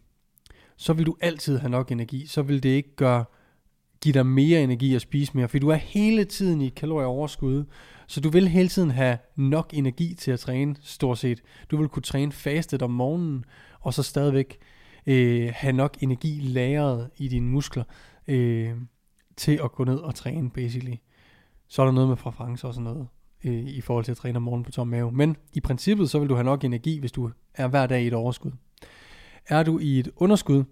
så 0.80 0.94
vil 0.94 1.06
du 1.06 1.16
altid 1.22 1.58
have 1.58 1.70
nok 1.70 1.92
energi. 1.92 2.26
Så 2.26 2.42
vil 2.42 2.64
det 2.64 2.70
ikke 2.70 2.96
gøre, 2.96 3.26
give 4.02 4.14
dig 4.14 4.26
mere 4.26 4.64
energi 4.64 4.96
at 4.96 5.02
spise 5.02 5.32
mere, 5.36 5.48
for 5.48 5.60
du 5.60 5.70
er 5.70 5.76
hele 5.76 6.26
tiden 6.26 6.62
i 6.62 6.68
et 6.68 6.76
kalorieoverskud. 6.76 7.66
Så 8.08 8.22
du 8.22 8.30
vil 8.30 8.48
hele 8.48 8.70
tiden 8.70 8.92
have 8.92 9.18
nok 9.36 9.70
energi 9.74 10.14
til 10.14 10.32
at 10.32 10.40
træne, 10.40 10.76
stort 10.82 11.18
set. 11.18 11.42
Du 11.72 11.78
vil 11.78 11.88
kunne 11.88 12.04
træne 12.04 12.32
fastet 12.32 12.82
om 12.82 12.92
morgenen, 12.92 13.46
og 13.80 13.94
så 13.94 14.04
stadigvæk 14.04 14.58
øh, 15.08 15.52
have 15.56 15.74
nok 15.74 15.98
energi 16.02 16.40
lagret 16.44 17.10
i 17.18 17.28
dine 17.28 17.48
muskler 17.48 17.84
øh, 18.28 18.72
til 19.38 19.60
at 19.64 19.72
gå 19.72 19.84
ned 19.84 19.98
og 19.98 20.16
træne, 20.16 20.50
basically. 20.50 20.96
Så 21.68 21.82
er 21.82 21.86
der 21.86 21.94
noget 21.94 22.10
med 22.10 22.18
præferencer 22.18 22.68
og 22.68 22.74
sådan 22.74 22.84
noget 22.84 23.08
øh, 23.44 23.66
i 23.66 23.82
forhold 23.82 24.06
til 24.06 24.12
at 24.12 24.18
træne 24.18 24.38
om 24.38 24.44
morgenen 24.44 24.66
på 24.66 24.72
tom 24.72 24.88
mave. 24.88 25.12
Men 25.12 25.38
i 25.54 25.60
princippet, 25.60 26.10
så 26.10 26.20
vil 26.20 26.30
du 26.30 26.36
have 26.36 26.46
nok 26.46 26.64
energi, 26.64 27.00
hvis 27.00 27.12
du 27.12 27.32
er 27.54 27.68
hver 27.68 27.88
dag 27.88 28.04
i 28.04 28.08
et 28.08 28.14
overskud. 28.14 28.52
Er 29.48 29.64
du 29.64 29.80
i 29.80 30.00
et 30.00 30.10
underskud, 30.16 30.64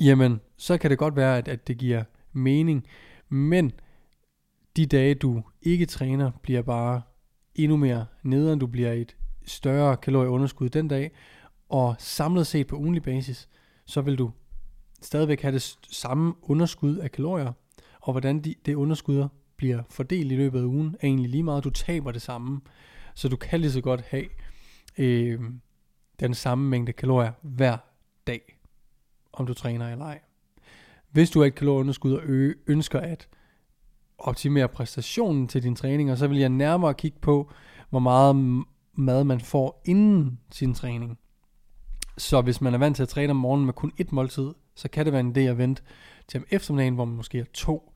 jamen, 0.00 0.40
så 0.56 0.78
kan 0.78 0.90
det 0.90 0.98
godt 0.98 1.16
være, 1.16 1.38
at, 1.38 1.48
at 1.48 1.68
det 1.68 1.78
giver 1.78 2.04
mening, 2.32 2.86
men 3.28 3.72
de 4.76 4.86
dage, 4.86 5.14
du 5.14 5.42
ikke 5.62 5.86
træner, 5.86 6.30
bliver 6.42 6.62
bare 6.62 7.02
endnu 7.54 7.76
mere 7.76 8.06
nederen. 8.22 8.58
Du 8.58 8.66
bliver 8.66 8.92
et 8.92 9.16
større 9.46 9.96
kalorieunderskud 9.96 10.68
den 10.68 10.88
dag, 10.88 11.10
og 11.68 11.96
samlet 11.98 12.46
set 12.46 12.66
på 12.66 12.76
ugenlig 12.76 13.02
basis, 13.02 13.48
så 13.86 14.00
vil 14.00 14.18
du 14.18 14.30
stadigvæk 15.02 15.42
have 15.42 15.54
det 15.54 15.76
samme 15.90 16.34
underskud 16.42 16.96
af 16.96 17.12
kalorier, 17.12 17.52
og 18.00 18.12
hvordan 18.12 18.40
de, 18.40 18.54
det 18.66 18.74
underskud 18.74 19.28
bliver 19.56 19.82
fordelt 19.90 20.32
i 20.32 20.36
løbet 20.36 20.60
af 20.60 20.64
ugen, 20.64 20.96
er 21.00 21.06
egentlig 21.06 21.30
lige 21.30 21.42
meget, 21.42 21.64
du 21.64 21.70
taber 21.70 22.12
det 22.12 22.22
samme. 22.22 22.60
Så 23.14 23.28
du 23.28 23.36
kan 23.36 23.60
lige 23.60 23.72
så 23.72 23.80
godt 23.80 24.00
have 24.00 24.24
øh, 24.98 25.40
den 26.20 26.34
samme 26.34 26.68
mængde 26.68 26.92
kalorier 26.92 27.32
hver 27.42 27.76
dag, 28.26 28.58
om 29.32 29.46
du 29.46 29.54
træner 29.54 29.92
eller 29.92 30.04
ej. 30.04 30.20
Hvis 31.10 31.30
du 31.30 31.40
har 31.40 31.46
et 31.46 31.54
kalorieunderskud 31.54 32.12
og 32.12 32.22
øge, 32.24 32.54
ønsker 32.66 33.00
at 33.00 33.28
optimere 34.18 34.68
præstationen 34.68 35.48
til 35.48 35.62
din 35.62 35.76
træning, 35.76 36.18
så 36.18 36.26
vil 36.26 36.38
jeg 36.38 36.48
nærmere 36.48 36.94
kigge 36.94 37.18
på, 37.20 37.50
hvor 37.90 37.98
meget 37.98 38.64
mad 38.92 39.24
man 39.24 39.40
får 39.40 39.82
inden 39.84 40.38
sin 40.52 40.74
træning. 40.74 41.18
Så 42.18 42.40
hvis 42.40 42.60
man 42.60 42.74
er 42.74 42.78
vant 42.78 42.96
til 42.96 43.02
at 43.02 43.08
træne 43.08 43.30
om 43.30 43.36
morgenen 43.36 43.66
med 43.66 43.74
kun 43.74 43.92
et 43.98 44.12
måltid, 44.12 44.50
så 44.74 44.88
kan 44.88 45.04
det 45.04 45.12
være 45.12 45.20
en 45.20 45.36
idé 45.36 45.40
at 45.40 45.58
vente 45.58 45.82
til 46.28 46.40
om 46.40 46.46
eftermiddagen, 46.50 46.94
hvor 46.94 47.04
man 47.04 47.16
måske 47.16 47.38
har 47.38 47.46
to 47.54 47.92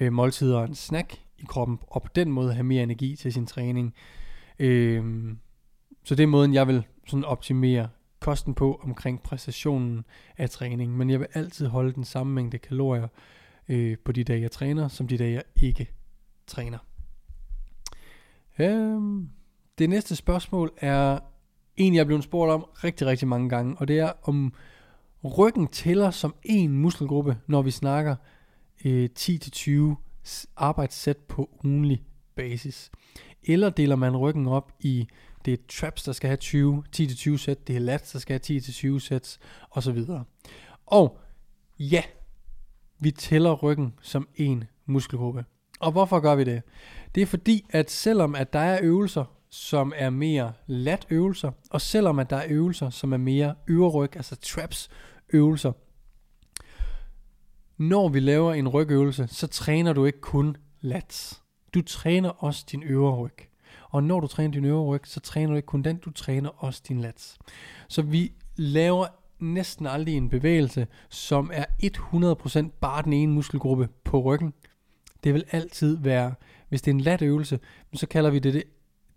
øh, 0.00 0.12
måltider 0.12 0.58
og 0.58 0.64
en 0.64 0.74
snack 0.74 1.20
i 1.38 1.44
kroppen, 1.48 1.78
og 1.86 2.02
på 2.02 2.08
den 2.14 2.32
måde 2.32 2.54
have 2.54 2.64
mere 2.64 2.82
energi 2.82 3.16
til 3.16 3.32
sin 3.32 3.46
træning. 3.46 3.94
Øh, 4.58 5.34
så 6.04 6.14
det 6.14 6.22
er 6.22 6.26
måden, 6.26 6.54
jeg 6.54 6.68
vil 6.68 6.84
sådan 7.10 7.24
optimere 7.24 7.88
kosten 8.20 8.54
på 8.54 8.80
omkring 8.82 9.22
præstationen 9.22 10.04
af 10.38 10.50
træningen. 10.50 10.98
Men 10.98 11.10
jeg 11.10 11.20
vil 11.20 11.28
altid 11.34 11.66
holde 11.66 11.92
den 11.92 12.04
samme 12.04 12.32
mængde 12.32 12.58
kalorier 12.58 13.08
øh, 13.68 13.98
på 14.04 14.12
de 14.12 14.24
dage, 14.24 14.40
jeg 14.40 14.50
træner, 14.50 14.88
som 14.88 15.08
de 15.08 15.18
dage, 15.18 15.32
jeg 15.32 15.42
ikke 15.62 15.90
træner. 16.46 16.78
Øhm, 18.58 19.28
det 19.78 19.90
næste 19.90 20.16
spørgsmål 20.16 20.72
er 20.76 21.18
en, 21.76 21.94
jeg 21.94 22.00
er 22.00 22.04
blevet 22.04 22.24
spurgt 22.24 22.52
om 22.52 22.66
rigtig, 22.84 23.06
rigtig 23.06 23.28
mange 23.28 23.48
gange, 23.48 23.76
og 23.78 23.88
det 23.88 23.98
er, 23.98 24.12
om 24.22 24.52
ryggen 25.24 25.66
tæller 25.66 26.10
som 26.10 26.34
en 26.42 26.72
muskelgruppe, 26.72 27.38
når 27.46 27.62
vi 27.62 27.70
snakker 27.70 28.16
øh, 28.84 29.08
10-20 29.18 29.96
arbejdssæt 30.56 31.16
på 31.16 31.50
ugenlig 31.64 32.04
basis. 32.34 32.90
Eller 33.42 33.70
deler 33.70 33.96
man 33.96 34.16
ryggen 34.16 34.46
op 34.46 34.72
i, 34.80 35.08
det 35.44 35.52
er 35.52 35.56
traps, 35.68 36.02
der 36.02 36.12
skal 36.12 36.28
have 36.28 36.36
20, 36.36 36.84
10-20 36.96 37.36
sæt, 37.36 37.66
det 37.66 37.76
er 37.76 37.80
lats, 37.80 38.12
der 38.12 38.18
skal 38.18 38.40
have 38.48 38.58
10-20 38.96 38.98
sæt, 38.98 39.38
osv. 39.70 40.04
Og 40.86 41.18
ja, 41.78 42.02
vi 42.98 43.10
tæller 43.10 43.52
ryggen 43.52 43.94
som 44.02 44.28
en 44.34 44.64
muskelgruppe. 44.86 45.44
Og 45.80 45.92
hvorfor 45.92 46.20
gør 46.20 46.34
vi 46.34 46.44
det? 46.44 46.62
Det 47.14 47.22
er 47.22 47.26
fordi, 47.26 47.66
at 47.70 47.90
selvom 47.90 48.34
at 48.34 48.52
der 48.52 48.58
er 48.58 48.78
øvelser, 48.82 49.24
som 49.50 49.92
er 49.96 50.10
mere 50.10 50.52
lat 50.66 51.06
øvelser, 51.10 51.50
og 51.70 51.80
selvom 51.80 52.18
at 52.18 52.30
der 52.30 52.36
er 52.36 52.46
øvelser, 52.48 52.90
som 52.90 53.12
er 53.12 53.16
mere 53.16 53.54
øverryg, 53.68 54.16
altså 54.16 54.36
traps 54.36 54.90
øvelser, 55.32 55.72
når 57.76 58.08
vi 58.08 58.20
laver 58.20 58.54
en 58.54 58.68
rygøvelse, 58.68 59.26
så 59.26 59.46
træner 59.46 59.92
du 59.92 60.04
ikke 60.04 60.20
kun 60.20 60.56
lats. 60.80 61.42
Du 61.74 61.82
træner 61.82 62.28
også 62.28 62.64
din 62.70 62.82
øvre 62.82 63.16
ryg. 63.16 63.49
Og 63.90 64.02
når 64.02 64.20
du 64.20 64.26
træner 64.26 64.52
din 64.52 64.64
øvre 64.64 64.84
ryg, 64.84 65.00
så 65.04 65.20
træner 65.20 65.48
du 65.48 65.56
ikke 65.56 65.66
kun 65.66 65.82
den, 65.82 65.96
du 65.96 66.10
træner 66.10 66.64
også 66.64 66.82
din 66.88 67.00
lats. 67.00 67.38
Så 67.88 68.02
vi 68.02 68.32
laver 68.56 69.06
næsten 69.38 69.86
aldrig 69.86 70.16
en 70.16 70.28
bevægelse, 70.28 70.86
som 71.08 71.50
er 71.52 71.64
100% 72.64 72.78
bare 72.80 73.02
den 73.02 73.12
ene 73.12 73.32
muskelgruppe 73.32 73.88
på 74.04 74.20
ryggen. 74.20 74.52
Det 75.24 75.34
vil 75.34 75.44
altid 75.50 75.96
være, 75.96 76.34
hvis 76.68 76.82
det 76.82 76.90
er 76.90 76.94
en 76.94 77.00
lat 77.00 77.22
øvelse, 77.22 77.60
så 77.94 78.06
kalder 78.06 78.30
vi 78.30 78.38
det, 78.38 78.54
det, 78.54 78.62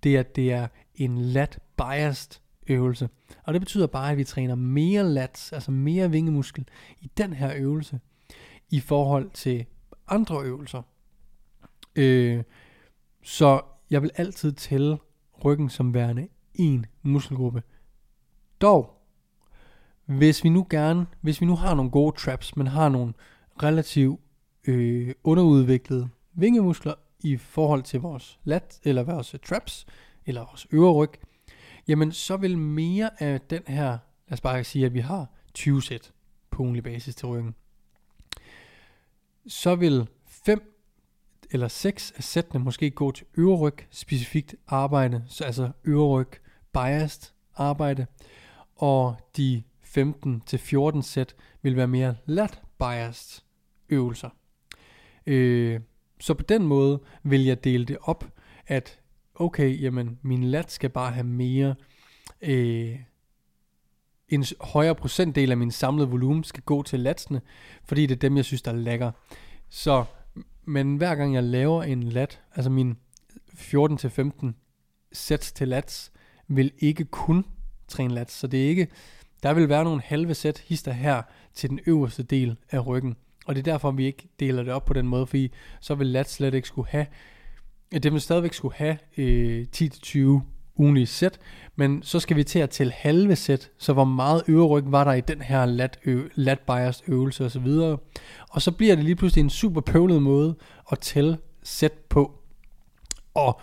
det 0.03 0.17
at 0.17 0.35
det 0.35 0.51
er 0.51 0.67
en 0.95 1.17
lat 1.17 1.59
biased 1.77 2.39
øvelse. 2.67 3.09
Og 3.43 3.53
det 3.53 3.61
betyder 3.61 3.87
bare, 3.87 4.11
at 4.11 4.17
vi 4.17 4.23
træner 4.23 4.55
mere 4.55 5.03
lats, 5.03 5.53
altså 5.53 5.71
mere 5.71 6.11
vingemuskel 6.11 6.67
i 7.01 7.11
den 7.17 7.33
her 7.33 7.53
øvelse, 7.55 7.99
i 8.69 8.79
forhold 8.79 9.29
til 9.29 9.65
andre 10.07 10.43
øvelser. 10.43 10.81
Øh, 11.95 12.43
så 13.23 13.61
jeg 13.89 14.01
vil 14.01 14.11
altid 14.15 14.51
tælle 14.51 14.97
ryggen 15.45 15.69
som 15.69 15.93
værende 15.93 16.27
en 16.53 16.85
muskelgruppe. 17.01 17.63
Dog, 18.61 19.03
hvis 20.05 20.43
vi 20.43 20.49
nu 20.49 20.67
gerne, 20.69 21.05
hvis 21.21 21.41
vi 21.41 21.45
nu 21.45 21.55
har 21.55 21.75
nogle 21.75 21.91
gode 21.91 22.17
traps, 22.17 22.55
men 22.55 22.67
har 22.67 22.89
nogle 22.89 23.13
relativt 23.63 24.19
øh, 24.67 25.13
underudviklede 25.23 26.09
vingemuskler 26.33 26.93
i 27.19 27.37
forhold 27.37 27.83
til 27.83 27.99
vores 27.99 28.39
lat, 28.43 28.79
eller 28.83 29.03
vores 29.03 29.35
traps, 29.45 29.85
eller 30.25 30.41
vores 30.41 30.67
øvre 30.71 30.93
ryg, 30.93 31.11
jamen 31.87 32.11
så 32.11 32.37
vil 32.37 32.57
mere 32.57 33.23
af 33.23 33.41
den 33.41 33.61
her, 33.67 33.89
lad 34.27 34.33
os 34.33 34.41
bare 34.41 34.63
sige, 34.63 34.85
at 34.85 34.93
vi 34.93 34.99
har 34.99 35.27
20 35.53 35.81
sæt 35.81 36.13
på 36.49 36.63
ugenlig 36.63 36.83
basis 36.83 37.15
til 37.15 37.27
ryggen, 37.27 37.55
så 39.47 39.75
vil 39.75 40.07
5 40.27 40.72
eller 41.53 41.67
6 41.67 42.13
af 42.17 42.23
sættene 42.23 42.63
måske 42.63 42.91
gå 42.91 43.11
til 43.11 43.25
øverryg 43.37 43.77
specifikt 43.91 44.55
arbejde, 44.67 45.23
så 45.27 45.43
altså 45.43 45.71
øverryg 45.83 46.27
biased 46.73 47.31
arbejde, 47.55 48.05
og 48.75 49.15
de 49.37 49.63
15 49.83 50.41
til 50.45 50.59
14 50.59 51.01
sæt 51.01 51.35
vil 51.61 51.75
være 51.75 51.87
mere 51.87 52.15
lat 52.25 52.61
biased 52.79 53.41
øvelser. 53.89 54.29
Øh, 55.25 55.79
så 56.19 56.33
på 56.33 56.43
den 56.43 56.63
måde 56.63 56.99
vil 57.23 57.45
jeg 57.45 57.63
dele 57.63 57.85
det 57.85 57.97
op, 58.01 58.25
at 58.67 58.99
okay, 59.35 59.81
jamen 59.81 60.19
min 60.21 60.43
lat 60.43 60.71
skal 60.71 60.89
bare 60.89 61.11
have 61.11 61.23
mere, 61.23 61.75
øh, 62.41 62.99
en 64.29 64.45
højere 64.61 64.95
procentdel 64.95 65.51
af 65.51 65.57
min 65.57 65.71
samlede 65.71 66.09
volumen 66.09 66.43
skal 66.43 66.63
gå 66.63 66.83
til 66.83 66.99
latsene, 66.99 67.41
fordi 67.85 68.05
det 68.05 68.15
er 68.15 68.19
dem, 68.19 68.37
jeg 68.37 68.45
synes, 68.45 68.61
der 68.61 68.71
er 68.71 68.75
lækker. 68.75 69.11
Så, 69.69 70.05
men 70.65 70.97
hver 70.97 71.15
gang 71.15 71.35
jeg 71.35 71.43
laver 71.43 71.83
en 71.83 72.03
lat, 72.03 72.41
altså 72.55 72.69
min 72.69 72.97
14-15 73.53 74.47
sæt 75.11 75.39
til 75.39 75.67
lats, 75.67 76.11
vil 76.47 76.71
ikke 76.79 77.05
kun 77.05 77.45
træne 77.87 78.13
lats, 78.13 78.33
så 78.33 78.47
det 78.47 78.65
er 78.65 78.69
ikke, 78.69 78.87
der 79.43 79.53
vil 79.53 79.69
være 79.69 79.83
nogle 79.83 80.01
halve 80.01 80.33
sæt 80.33 80.57
hister 80.57 80.91
her 80.91 81.21
til 81.53 81.69
den 81.69 81.79
øverste 81.85 82.23
del 82.23 82.55
af 82.71 82.87
ryggen. 82.87 83.15
Og 83.45 83.55
det 83.55 83.67
er 83.67 83.71
derfor, 83.71 83.91
vi 83.91 84.05
ikke 84.05 84.29
deler 84.39 84.63
det 84.63 84.73
op 84.73 84.85
på 84.85 84.93
den 84.93 85.07
måde, 85.07 85.27
fordi 85.27 85.51
så 85.79 85.95
vil 85.95 86.07
lats 86.07 86.33
slet 86.33 86.53
ikke 86.53 86.67
skulle 86.67 86.87
have 86.89 87.05
det 87.99 88.13
vil 88.13 88.21
stadigvæk 88.21 88.53
skulle 88.53 88.75
have 88.75 88.97
øh, 89.17 89.65
10-20 89.75 90.19
ugenlige 90.75 91.05
sæt, 91.05 91.39
men 91.75 92.03
så 92.03 92.19
skal 92.19 92.37
vi 92.37 92.43
til 92.43 92.59
at 92.59 92.69
tælle 92.69 92.93
halve 92.93 93.35
sæt, 93.35 93.71
så 93.77 93.93
hvor 93.93 94.03
meget 94.03 94.43
øverryg 94.47 94.83
var 94.87 95.03
der 95.03 95.13
i 95.13 95.21
den 95.21 95.41
her 95.41 95.65
lat, 95.65 95.99
ø, 96.05 96.21
lat 96.35 96.59
bias 96.59 97.03
øvelse 97.07 97.45
osv. 97.45 97.67
Og, 97.67 98.03
og 98.49 98.61
så 98.61 98.71
bliver 98.71 98.95
det 98.95 99.05
lige 99.05 99.15
pludselig 99.15 99.43
en 99.43 99.49
super 99.49 99.81
pøvlet 99.81 100.21
måde 100.21 100.55
at 100.91 100.99
tælle 100.99 101.37
sæt 101.63 101.93
på. 102.09 102.39
Og 103.33 103.61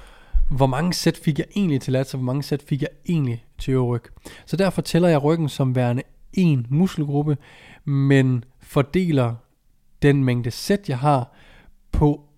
hvor 0.51 0.67
mange 0.67 0.93
sæt 0.93 1.21
fik 1.25 1.39
jeg 1.39 1.47
egentlig 1.57 1.81
til 1.81 1.93
lat, 1.93 2.15
og 2.15 2.19
hvor 2.19 2.27
mange 2.27 2.43
sæt 2.43 2.63
fik 2.63 2.83
jeg 2.83 2.91
egentlig 3.09 3.45
til 3.59 3.73
øverryg. 3.73 4.03
Så 4.47 4.57
derfor 4.57 4.83
tæller 4.83 5.09
jeg 5.09 5.25
ryggen 5.25 5.49
som 5.49 5.75
værende 5.75 6.03
en 6.33 6.67
muskelgruppe, 6.71 7.37
men 7.85 8.45
fordeler 8.61 9.35
den 10.03 10.25
mængde 10.25 10.51
sæt, 10.51 10.89
jeg 10.89 10.99
har, 10.99 11.33
på 11.93 12.30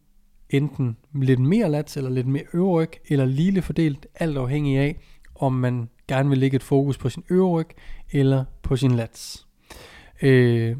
enten 0.53 0.97
lidt 1.15 1.41
mere 1.41 1.71
lats 1.71 1.97
eller 1.97 2.11
lidt 2.11 2.27
mere 2.27 2.45
øverryg, 2.53 2.91
eller 3.09 3.25
lille 3.25 3.63
fordelt, 3.63 4.07
alt 4.15 4.37
afhængig 4.37 4.79
af, 4.79 4.97
om 5.35 5.53
man 5.53 5.89
gerne 6.09 6.29
vil 6.29 6.39
lægge 6.39 6.57
et 6.57 6.63
fokus 6.63 6.99
på 6.99 7.09
sin 7.09 7.25
øverryg 7.31 7.69
eller 8.11 8.45
på 8.63 8.77
sin 8.77 8.91
lats. 8.91 9.47
Øh, 10.23 10.77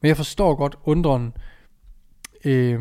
men 0.00 0.08
jeg 0.08 0.16
forstår 0.16 0.54
godt 0.54 0.76
undren, 0.84 1.32
øh, 2.44 2.80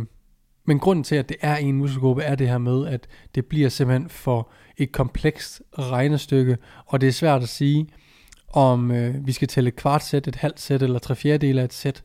men 0.65 0.79
grunden 0.79 1.03
til, 1.03 1.15
at 1.15 1.29
det 1.29 1.37
er 1.41 1.55
en 1.55 1.77
muskelgruppe, 1.77 2.23
er 2.23 2.35
det 2.35 2.47
her 2.47 2.57
med, 2.57 2.87
at 2.87 3.07
det 3.35 3.45
bliver 3.45 3.69
simpelthen 3.69 4.09
for 4.09 4.51
et 4.77 4.91
komplekst 4.91 5.61
regnestykke, 5.79 6.57
og 6.85 7.01
det 7.01 7.07
er 7.07 7.13
svært 7.13 7.43
at 7.43 7.49
sige, 7.49 7.87
om 8.47 8.91
øh, 8.91 9.27
vi 9.27 9.31
skal 9.31 9.47
tælle 9.47 9.67
et 9.67 9.75
kvart 9.75 10.03
sæt, 10.03 10.27
et 10.27 10.35
halvt 10.35 10.59
sæt 10.59 10.81
eller 10.81 10.99
tre 10.99 11.15
fjerdedele 11.15 11.61
af 11.61 11.65
et 11.65 11.73
sæt 11.73 12.03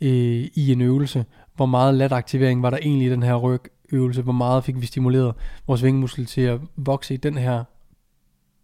øh, 0.00 0.48
i 0.54 0.72
en 0.72 0.80
øvelse, 0.80 1.24
hvor 1.56 1.66
meget 1.66 1.94
lat 1.94 2.12
aktivering 2.12 2.62
var 2.62 2.70
der 2.70 2.76
egentlig 2.76 3.06
i 3.06 3.10
den 3.10 3.22
her 3.22 3.34
rygøvelse, 3.34 4.22
hvor 4.22 4.32
meget 4.32 4.64
fik 4.64 4.80
vi 4.80 4.86
stimuleret 4.86 5.34
vores 5.66 5.82
vingemuskel 5.82 6.26
til 6.26 6.40
at 6.40 6.60
vokse 6.76 7.14
i 7.14 7.16
den 7.16 7.38
her 7.38 7.64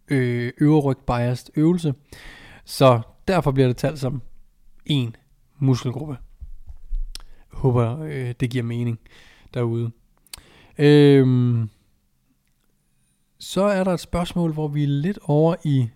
øh, 0.07 0.53
øverryg 0.61 0.97
biased 0.97 1.49
øvelse. 1.55 1.93
Så 2.65 3.01
derfor 3.27 3.51
bliver 3.51 3.67
det 3.67 3.77
talt 3.77 3.99
som 3.99 4.21
en 4.85 5.15
muskelgruppe. 5.59 6.17
Jeg 7.51 7.59
håber, 7.59 7.99
øh, 7.99 8.33
det 8.39 8.49
giver 8.49 8.63
mening 8.63 8.99
derude. 9.53 9.91
Øhm, 10.77 11.69
så 13.39 13.63
er 13.63 13.83
der 13.83 13.91
et 13.91 13.99
spørgsmål, 13.99 14.53
hvor 14.53 14.67
vi 14.67 14.83
er 14.83 14.87
lidt 14.87 15.19
over 15.23 15.55
i 15.63 15.89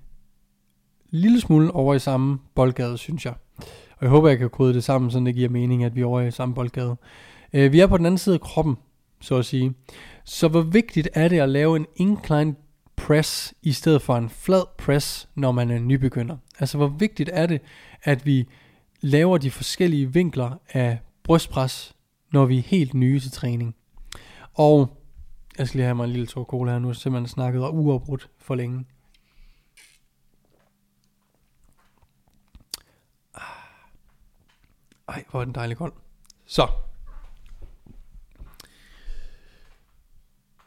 lille 1.09 1.41
smule 1.41 1.71
over 1.71 1.93
i 1.93 1.99
samme 1.99 2.39
boldgade, 2.55 2.97
synes 2.97 3.25
jeg. 3.25 3.33
Og 3.99 4.05
jeg 4.05 4.09
håber, 4.09 4.29
jeg 4.29 4.37
kan 4.37 4.49
kode 4.49 4.73
det 4.73 4.83
sammen, 4.83 5.11
så 5.11 5.19
det 5.19 5.35
giver 5.35 5.49
mening, 5.49 5.83
at 5.83 5.95
vi 5.95 6.01
er 6.01 6.05
over 6.05 6.21
i 6.21 6.31
samme 6.31 6.55
boldgade. 6.55 6.95
Øh, 7.53 7.71
vi 7.71 7.79
er 7.79 7.87
på 7.87 7.97
den 7.97 8.05
anden 8.05 8.17
side 8.17 8.35
af 8.35 8.41
kroppen, 8.41 8.77
så 9.21 9.35
at 9.35 9.45
sige. 9.45 9.73
Så 10.23 10.47
hvor 10.47 10.61
vigtigt 10.61 11.09
er 11.13 11.27
det 11.27 11.39
at 11.39 11.49
lave 11.49 11.75
en 11.75 11.85
incline 11.95 12.55
press 12.95 13.53
i 13.61 13.71
stedet 13.71 14.01
for 14.01 14.17
en 14.17 14.29
flad 14.29 14.63
press, 14.77 15.29
når 15.35 15.51
man 15.51 15.71
er 15.71 15.79
nybegynder? 15.79 16.37
Altså 16.59 16.77
hvor 16.77 16.87
vigtigt 16.87 17.29
er 17.33 17.45
det, 17.45 17.61
at 18.03 18.25
vi 18.25 18.47
laver 19.01 19.37
de 19.37 19.51
forskellige 19.51 20.13
vinkler 20.13 20.51
af 20.69 20.99
brystpres, 21.23 21.95
når 22.33 22.45
vi 22.45 22.57
er 22.57 22.61
helt 22.61 22.93
nye 22.93 23.19
til 23.19 23.31
træning? 23.31 23.75
Og 24.53 24.97
jeg 25.57 25.67
skal 25.67 25.77
lige 25.77 25.85
have 25.85 25.95
mig 25.95 26.03
en 26.03 26.09
lille 26.09 26.27
tår 26.27 26.43
cola 26.43 26.71
her 26.71 26.79
nu, 26.79 26.93
så 26.93 27.09
man 27.09 27.27
snakket 27.27 27.59
uafbrudt 27.59 28.29
for 28.37 28.55
længe. 28.55 28.85
Ej, 35.09 35.23
hvor 35.31 35.41
er 35.41 35.45
den 35.45 35.55
dejlig 35.55 35.77
kold. 35.77 35.93
Så. 36.45 36.67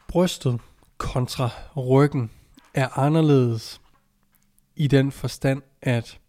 Brystet 0.07 0.61
kontra 0.97 1.49
ryggen 1.77 2.31
er 2.73 2.97
anderledes 2.97 3.81
i 4.75 4.87
den 4.87 5.11
forstand, 5.11 5.61
at... 5.81 6.19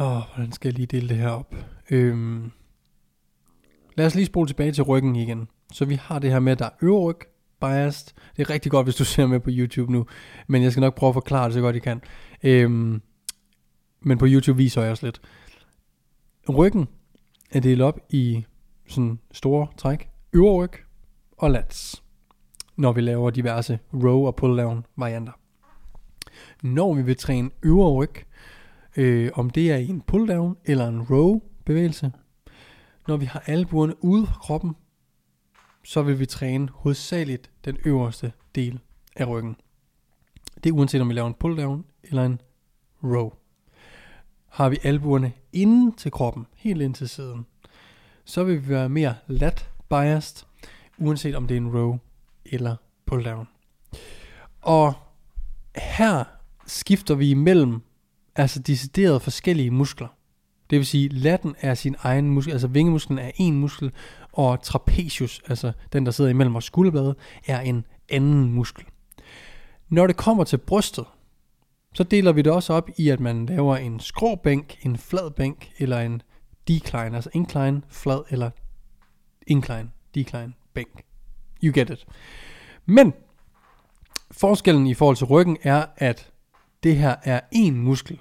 Åh, 0.00 0.22
hvordan 0.34 0.52
skal 0.52 0.68
jeg 0.68 0.74
lige 0.74 0.86
dele 0.86 1.08
det 1.08 1.16
her 1.16 1.28
op? 1.28 1.54
Øhm, 1.90 2.52
Lad 3.94 4.06
os 4.06 4.14
lige 4.14 4.26
spole 4.26 4.48
tilbage 4.48 4.72
til 4.72 4.84
ryggen 4.84 5.16
igen. 5.16 5.48
Så 5.72 5.84
vi 5.84 5.94
har 5.94 6.18
det 6.18 6.30
her 6.30 6.40
med, 6.40 6.52
at 6.52 6.58
der 6.58 6.64
er 6.64 6.70
øvre 6.82 7.02
ryg, 7.02 7.16
biased. 7.60 8.14
Det 8.36 8.42
er 8.42 8.50
rigtig 8.50 8.72
godt, 8.72 8.86
hvis 8.86 8.94
du 8.94 9.04
ser 9.04 9.26
med 9.26 9.40
på 9.40 9.50
YouTube 9.52 9.92
nu. 9.92 10.06
Men 10.46 10.62
jeg 10.62 10.72
skal 10.72 10.80
nok 10.80 10.94
prøve 10.94 11.08
at 11.08 11.14
forklare 11.14 11.44
det 11.44 11.54
så 11.54 11.60
godt 11.60 11.74
jeg 11.74 11.82
kan. 11.82 12.02
Øhm, 12.42 13.02
men 14.00 14.18
på 14.18 14.26
YouTube 14.28 14.56
viser 14.56 14.82
jeg 14.82 14.90
også 14.90 15.06
lidt. 15.06 15.20
Ryggen 16.48 16.88
er 17.50 17.60
delt 17.60 17.82
op 17.82 18.00
i 18.10 18.44
sådan 18.86 19.20
store 19.32 19.66
træk. 19.76 20.10
Øvre 20.32 20.64
ryg 20.64 20.72
og 21.36 21.50
lats. 21.50 22.02
Når 22.76 22.92
vi 22.92 23.00
laver 23.00 23.30
diverse 23.30 23.78
row 23.92 24.26
og 24.26 24.36
pull 24.36 24.58
down 24.58 24.86
varianter. 24.96 25.32
Når 26.62 26.94
vi 26.94 27.02
vil 27.02 27.16
træne 27.16 27.50
øvre 27.62 27.92
ryg, 27.92 28.14
øh, 28.96 29.30
om 29.34 29.50
det 29.50 29.72
er 29.72 29.76
i 29.76 29.88
en 29.88 30.00
pull 30.00 30.28
down 30.28 30.56
eller 30.64 30.88
en 30.88 31.02
row 31.02 31.40
bevægelse, 31.64 32.12
når 33.08 33.16
vi 33.16 33.24
har 33.24 33.42
albuerne 33.46 34.04
ude 34.04 34.26
fra 34.26 34.34
kroppen, 34.34 34.76
så 35.84 36.02
vil 36.02 36.18
vi 36.18 36.26
træne 36.26 36.68
hovedsageligt 36.72 37.50
den 37.64 37.78
øverste 37.84 38.32
del 38.54 38.80
af 39.16 39.28
ryggen. 39.28 39.56
Det 40.64 40.70
er 40.70 40.74
uanset 40.74 41.00
om 41.00 41.08
vi 41.08 41.14
laver 41.14 41.28
en 41.28 41.34
pull 41.34 41.62
down 41.62 41.84
eller 42.02 42.24
en 42.24 42.40
row. 43.02 43.32
Har 44.50 44.68
vi 44.68 44.78
albuerne 44.82 45.32
inden 45.52 45.92
til 45.92 46.10
kroppen, 46.10 46.46
helt 46.56 46.82
ind 46.82 46.94
til 46.94 47.08
siden, 47.08 47.46
så 48.24 48.44
vil 48.44 48.62
vi 48.62 48.68
være 48.68 48.88
mere 48.88 49.14
lat 49.26 49.70
biased, 49.88 50.46
uanset 50.98 51.34
om 51.34 51.46
det 51.46 51.54
er 51.54 51.60
en 51.60 51.76
row 51.76 51.98
eller 52.44 52.76
pull 53.06 53.24
down. 53.24 53.48
Og 54.60 54.94
her 55.76 56.24
skifter 56.66 57.14
vi 57.14 57.30
imellem 57.30 57.80
altså 58.36 58.58
decideret 58.58 59.22
forskellige 59.22 59.70
muskler. 59.70 60.08
Det 60.70 60.78
vil 60.78 60.86
sige, 60.86 61.08
latten 61.08 61.54
er 61.60 61.74
sin 61.74 61.96
egen 61.98 62.30
muskel, 62.30 62.52
altså 62.52 62.68
vingemusklen 62.68 63.18
er 63.18 63.30
en 63.36 63.54
muskel, 63.54 63.92
og 64.32 64.62
trapezius, 64.62 65.40
altså 65.48 65.72
den, 65.92 66.06
der 66.06 66.12
sidder 66.12 66.30
imellem 66.30 66.52
vores 66.52 66.64
skulderblade, 66.64 67.14
er 67.46 67.60
en 67.60 67.86
anden 68.08 68.52
muskel. 68.52 68.84
Når 69.88 70.06
det 70.06 70.16
kommer 70.16 70.44
til 70.44 70.58
brystet, 70.58 71.04
så 71.94 72.04
deler 72.04 72.32
vi 72.32 72.42
det 72.42 72.52
også 72.52 72.72
op 72.72 72.90
i, 72.96 73.08
at 73.08 73.20
man 73.20 73.46
laver 73.46 73.76
en 73.76 74.00
skråbænk, 74.00 74.78
en 74.82 74.98
flad 74.98 75.30
bænk, 75.30 75.72
eller 75.78 75.98
en 75.98 76.22
decline, 76.68 77.16
altså 77.16 77.30
incline, 77.32 77.82
flad, 77.88 78.22
eller 78.30 78.50
incline, 79.46 79.90
decline, 80.14 80.52
bænk. 80.74 81.04
You 81.62 81.72
get 81.74 81.90
it. 81.90 82.06
Men 82.86 83.12
forskellen 84.30 84.86
i 84.86 84.94
forhold 84.94 85.16
til 85.16 85.26
ryggen 85.26 85.56
er, 85.62 85.86
at 85.96 86.32
det 86.82 86.96
her 86.96 87.16
er 87.22 87.40
én 87.54 87.72
muskel. 87.72 88.20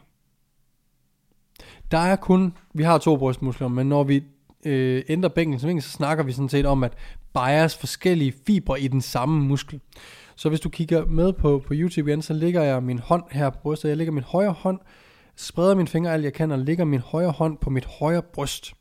Der 1.91 1.97
er 1.97 2.15
kun, 2.15 2.53
vi 2.73 2.83
har 2.83 2.97
to 2.97 3.17
brystmuskler, 3.17 3.67
men 3.67 3.89
når 3.89 4.03
vi 4.03 4.23
øh, 4.65 5.03
ændrer 5.09 5.29
bænken 5.29 5.67
vinkel, 5.67 5.83
så 5.83 5.89
snakker 5.89 6.23
vi 6.23 6.31
sådan 6.31 6.49
set 6.49 6.65
om, 6.65 6.83
at 6.83 6.93
bias 7.33 7.77
forskellige 7.77 8.33
fibre 8.47 8.81
i 8.81 8.87
den 8.87 9.01
samme 9.01 9.43
muskel. 9.43 9.81
Så 10.39 10.49
hvis 10.49 10.59
du 10.59 10.69
kigger 10.69 11.05
med 11.05 11.33
på, 11.33 11.63
på 11.67 11.73
YouTube 11.73 12.09
igen, 12.09 12.21
så 12.21 12.33
ligger 12.33 12.63
jeg 12.63 12.83
min 12.83 12.99
hånd 12.99 13.23
her 13.31 13.49
på 13.49 13.59
brystet. 13.61 13.89
Jeg 13.89 13.97
lægger 13.97 14.11
min 14.11 14.23
højre 14.23 14.51
hånd, 14.51 14.79
spreder 15.35 15.75
mine 15.75 15.87
fingre 15.87 16.13
alt 16.13 16.23
jeg 16.23 16.33
kan, 16.33 16.51
og 16.51 16.59
lægger 16.59 16.85
min 16.85 16.99
højre 16.99 17.31
hånd 17.31 17.57
på 17.57 17.69
mit 17.69 17.85
højre 17.85 18.21
bryst. 18.21 18.73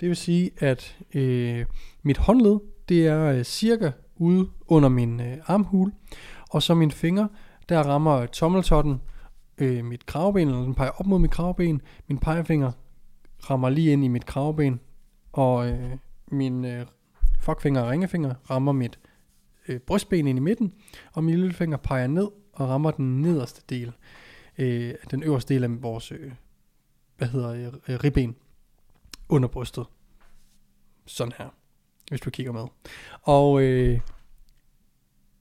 Det 0.00 0.08
vil 0.08 0.16
sige, 0.16 0.50
at 0.58 0.96
øh, 1.14 1.66
mit 2.02 2.18
håndled, 2.18 2.60
det 2.88 3.06
er 3.06 3.24
øh, 3.24 3.44
cirka 3.44 3.90
ude 4.16 4.48
under 4.66 4.88
min 4.88 5.20
øh, 5.20 5.36
armhule, 5.46 5.92
og 6.50 6.62
så 6.62 6.74
mine 6.74 6.92
fingre, 6.92 7.28
der 7.68 7.82
rammer 7.82 8.26
tommeltotten 8.26 9.00
øh, 9.58 9.84
mit 9.84 10.06
kravben, 10.06 10.48
eller 10.48 10.62
den 10.62 10.74
peger 10.74 10.90
op 10.90 11.06
mod 11.06 11.18
mit 11.18 11.30
kravben. 11.30 11.80
Min 12.08 12.18
pegefinger 12.18 12.72
rammer 13.50 13.68
lige 13.68 13.92
ind 13.92 14.04
i 14.04 14.08
mit 14.08 14.26
kravben, 14.26 14.80
og 15.32 15.68
øh, 15.68 15.90
min 16.30 16.64
øh, 16.64 16.86
fuckfinger 17.40 17.80
og 17.80 17.90
ringefinger 17.90 18.34
rammer 18.50 18.72
mit 18.72 18.98
øh, 19.68 19.80
brystben 19.80 20.26
ind 20.26 20.38
i 20.38 20.42
midten, 20.42 20.72
og 21.12 21.24
min 21.24 21.34
lillefinger 21.34 21.76
peger 21.76 22.06
ned 22.06 22.28
og 22.52 22.68
rammer 22.68 22.90
den 22.90 23.22
nederste 23.22 23.62
del, 23.68 23.92
øh, 24.58 24.94
den 25.10 25.22
øverste 25.22 25.54
del 25.54 25.64
af 25.64 25.82
vores, 25.82 26.12
øh, 26.12 26.32
hvad 27.16 27.28
hedder 27.28 27.70
øh, 27.88 28.04
ribben 28.04 28.36
under 29.28 29.48
brystet. 29.48 29.86
Sådan 31.06 31.32
her, 31.38 31.48
hvis 32.08 32.20
du 32.20 32.30
kigger 32.30 32.52
med. 32.52 32.66
Og 33.22 33.62
øh, 33.62 34.00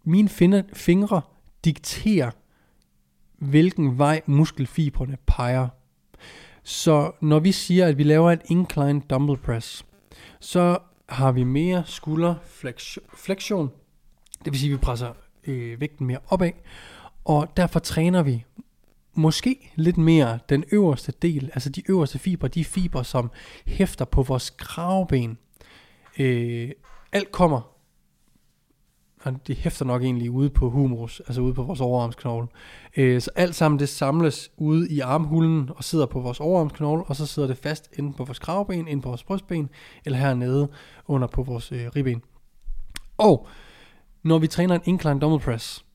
mine 0.04 0.30
fingre 0.74 1.22
dikterer, 1.66 2.32
hvilken 3.38 3.98
vej 3.98 4.22
muskelfibrene 4.26 5.18
peger. 5.28 5.68
Så 6.64 7.12
når 7.22 7.40
vi 7.40 7.52
siger, 7.52 7.88
at 7.88 7.98
vi 7.98 8.04
laver 8.04 8.32
et 8.32 8.42
incline 8.46 9.02
dumbbell 9.10 9.38
press, 9.38 9.86
så 10.40 10.78
har 11.10 11.32
vi 11.32 11.44
mere 11.44 11.84
skulder 11.86 12.36
flexion. 13.14 13.72
Det 14.45 14.54
vil 14.54 14.60
sige, 14.60 14.73
at 14.73 14.80
vi 14.80 14.84
presser 14.86 15.13
øh, 15.47 15.82
vægten 15.82 16.08
mere 16.08 16.19
opad. 16.27 16.51
Og 17.25 17.47
derfor 17.58 17.80
træner 17.80 18.23
vi 18.23 18.45
måske 19.13 19.71
lidt 19.75 19.97
mere 19.97 20.39
den 20.49 20.63
øverste 20.71 21.13
del, 21.21 21.49
altså 21.54 21.69
de 21.69 21.84
øverste 21.89 22.19
fibre, 22.19 22.47
de 22.47 22.65
fibre, 22.65 23.06
som 23.06 23.32
hæfter 23.65 24.06
på 24.06 24.23
vores 24.23 24.49
kravben. 24.49 25.38
Øh, 26.19 26.71
alt 27.12 27.32
kommer 27.32 27.71
og 29.23 29.47
det 29.47 29.56
hæfter 29.56 29.86
nok 29.86 30.04
egentlig 30.04 30.32
ude 30.32 30.49
på 30.49 30.69
humerus, 30.69 31.19
altså 31.19 31.41
ude 31.41 31.54
på 31.54 31.63
vores 31.63 31.82
overarmsknogle. 31.82 32.47
Øh, 32.97 33.21
så 33.21 33.32
alt 33.36 33.56
sammen 33.56 33.80
det 33.80 33.89
samles 33.89 34.51
ude 34.58 34.89
i 34.89 34.99
armhulen 34.99 35.69
og 35.75 35.84
sidder 35.84 36.06
på 36.06 36.19
vores 36.19 36.39
overarmsknogle, 36.39 37.04
og 37.04 37.15
så 37.15 37.25
sidder 37.25 37.47
det 37.47 37.58
fast 37.58 37.89
enten 37.99 38.13
på 38.13 38.23
vores 38.23 38.39
kravben, 38.39 38.88
inde 38.88 39.01
på 39.01 39.10
vores 39.10 39.23
brystben, 39.23 39.69
eller 40.06 40.19
hernede 40.19 40.69
under 41.08 41.27
på 41.27 41.43
vores 41.43 41.71
øh, 41.71 41.88
ribben. 41.95 42.21
Og 43.17 43.47
når 44.24 44.40
vi 44.40 44.48
træner 44.48 44.76
en 44.76 44.82
incline 44.86 45.20
dumbbell 45.20 45.44
press, 45.44 45.86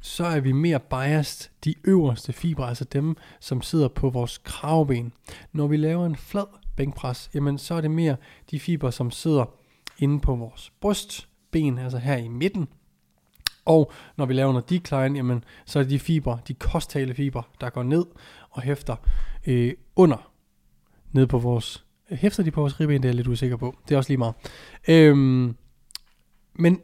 så 0.00 0.24
er 0.24 0.40
vi 0.40 0.52
mere 0.52 0.80
biased 0.80 1.50
de 1.64 1.74
øverste 1.84 2.32
fibre, 2.32 2.68
altså 2.68 2.84
dem, 2.84 3.16
som 3.40 3.62
sidder 3.62 3.88
på 3.88 4.10
vores 4.10 4.38
kravben. 4.38 5.12
Når 5.52 5.66
vi 5.66 5.76
laver 5.76 6.06
en 6.06 6.16
flad 6.16 6.46
bænkpres, 6.76 7.30
jamen 7.34 7.58
så 7.58 7.74
er 7.74 7.80
det 7.80 7.90
mere 7.90 8.16
de 8.50 8.60
fibre, 8.60 8.92
som 8.92 9.10
sidder 9.10 9.44
inde 9.98 10.20
på 10.20 10.34
vores 10.34 10.72
brystben, 10.80 11.78
altså 11.78 11.98
her 11.98 12.16
i 12.16 12.28
midten. 12.28 12.68
Og 13.64 13.92
når 14.16 14.26
vi 14.26 14.34
laver 14.34 14.52
noget 14.52 14.70
decline, 14.70 15.16
jamen, 15.16 15.44
så 15.66 15.78
er 15.78 15.82
det 15.82 15.90
de 15.90 15.98
fibre, 15.98 16.38
de 16.48 16.54
kostale 16.54 17.14
fibre, 17.14 17.42
der 17.60 17.70
går 17.70 17.82
ned 17.82 18.04
og 18.50 18.62
hæfter 18.62 18.96
øh, 19.46 19.74
under, 19.96 20.32
ned 21.12 21.26
på 21.26 21.38
vores, 21.38 21.84
hæfter 22.10 22.42
de 22.42 22.50
på 22.50 22.60
vores 22.60 22.80
ribben, 22.80 23.02
det 23.02 23.04
er 23.04 23.08
jeg 23.08 23.14
lidt 23.14 23.28
usikker 23.28 23.56
på. 23.56 23.76
Det 23.88 23.94
er 23.94 23.98
også 23.98 24.10
lige 24.10 24.18
meget. 24.18 24.34
Øhm, 24.88 25.56
men 26.54 26.80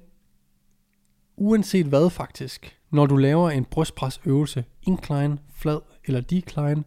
uanset 1.37 1.87
hvad 1.87 2.11
faktisk, 2.11 2.79
når 2.90 3.07
du 3.07 3.16
laver 3.16 3.51
en 3.51 3.64
brystpresøvelse, 3.64 4.64
incline, 4.83 5.38
flad 5.55 5.81
eller 6.05 6.20
decline, 6.20 6.85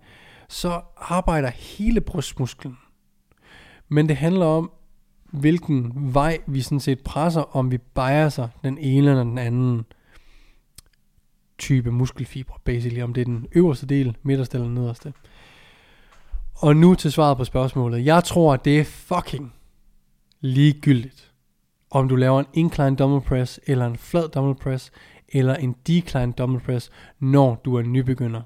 så 0.49 0.81
arbejder 0.97 1.49
hele 1.49 2.01
brystmusklen. 2.01 2.77
Men 3.89 4.09
det 4.09 4.17
handler 4.17 4.45
om, 4.45 4.71
hvilken 5.31 6.13
vej 6.13 6.37
vi 6.47 6.61
sådan 6.61 6.79
set 6.79 6.99
presser, 6.99 7.55
om 7.55 7.71
vi 7.71 7.77
biaser 7.77 8.47
den 8.63 8.77
ene 8.77 9.09
eller 9.09 9.23
den 9.23 9.37
anden 9.37 9.85
type 11.57 11.91
muskelfibre, 11.91 12.59
basically, 12.65 13.01
om 13.01 13.13
det 13.13 13.21
er 13.21 13.25
den 13.25 13.47
øverste 13.51 13.85
del, 13.85 14.17
midterste 14.23 14.57
eller 14.57 14.69
nederste. 14.69 15.13
Og 16.55 16.75
nu 16.75 16.95
til 16.95 17.11
svaret 17.11 17.37
på 17.37 17.43
spørgsmålet. 17.43 18.05
Jeg 18.05 18.23
tror, 18.23 18.53
at 18.53 18.65
det 18.65 18.79
er 18.79 18.83
fucking 18.83 19.53
ligegyldigt, 20.41 21.28
om 21.91 22.09
du 22.09 22.15
laver 22.15 22.39
en 22.39 22.45
incline 22.53 22.95
dumbbell 22.95 23.21
press, 23.21 23.59
eller 23.67 23.85
en 23.85 23.97
flad 23.97 24.29
dumbbell 24.29 24.59
press, 24.63 24.91
eller 25.29 25.55
en 25.55 25.75
decline 25.87 26.31
dumbbell 26.31 26.65
press, 26.65 26.91
når 27.19 27.61
du 27.65 27.75
er 27.75 27.83
nybegynder. 27.83 28.41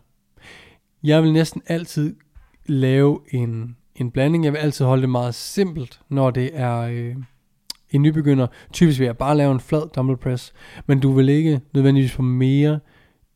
Jeg 1.03 1.23
vil 1.23 1.34
næsten 1.34 1.62
altid 1.67 2.15
lave 2.65 3.19
en 3.32 3.75
en 3.95 4.12
blanding. 4.12 4.43
Jeg 4.43 4.53
vil 4.53 4.60
altid 4.60 4.86
holde 4.86 5.01
det 5.01 5.10
meget 5.10 5.36
simpelt, 5.36 6.01
når 6.10 6.32
det 6.32 6.49
er 6.53 6.79
øh, 6.79 7.15
en 7.89 8.01
nybegynder. 8.01 8.47
Typisk 8.73 8.99
vil 8.99 9.06
jeg 9.06 9.17
bare 9.17 9.38
lave 9.38 9.51
en 9.51 9.60
flad 9.60 9.89
dumbbell 9.95 10.17
press, 10.17 10.53
men 10.86 10.99
du 10.99 11.12
vil 11.12 11.29
ikke 11.29 11.62
nødvendigvis 11.73 12.12
få 12.12 12.21
mere 12.21 12.79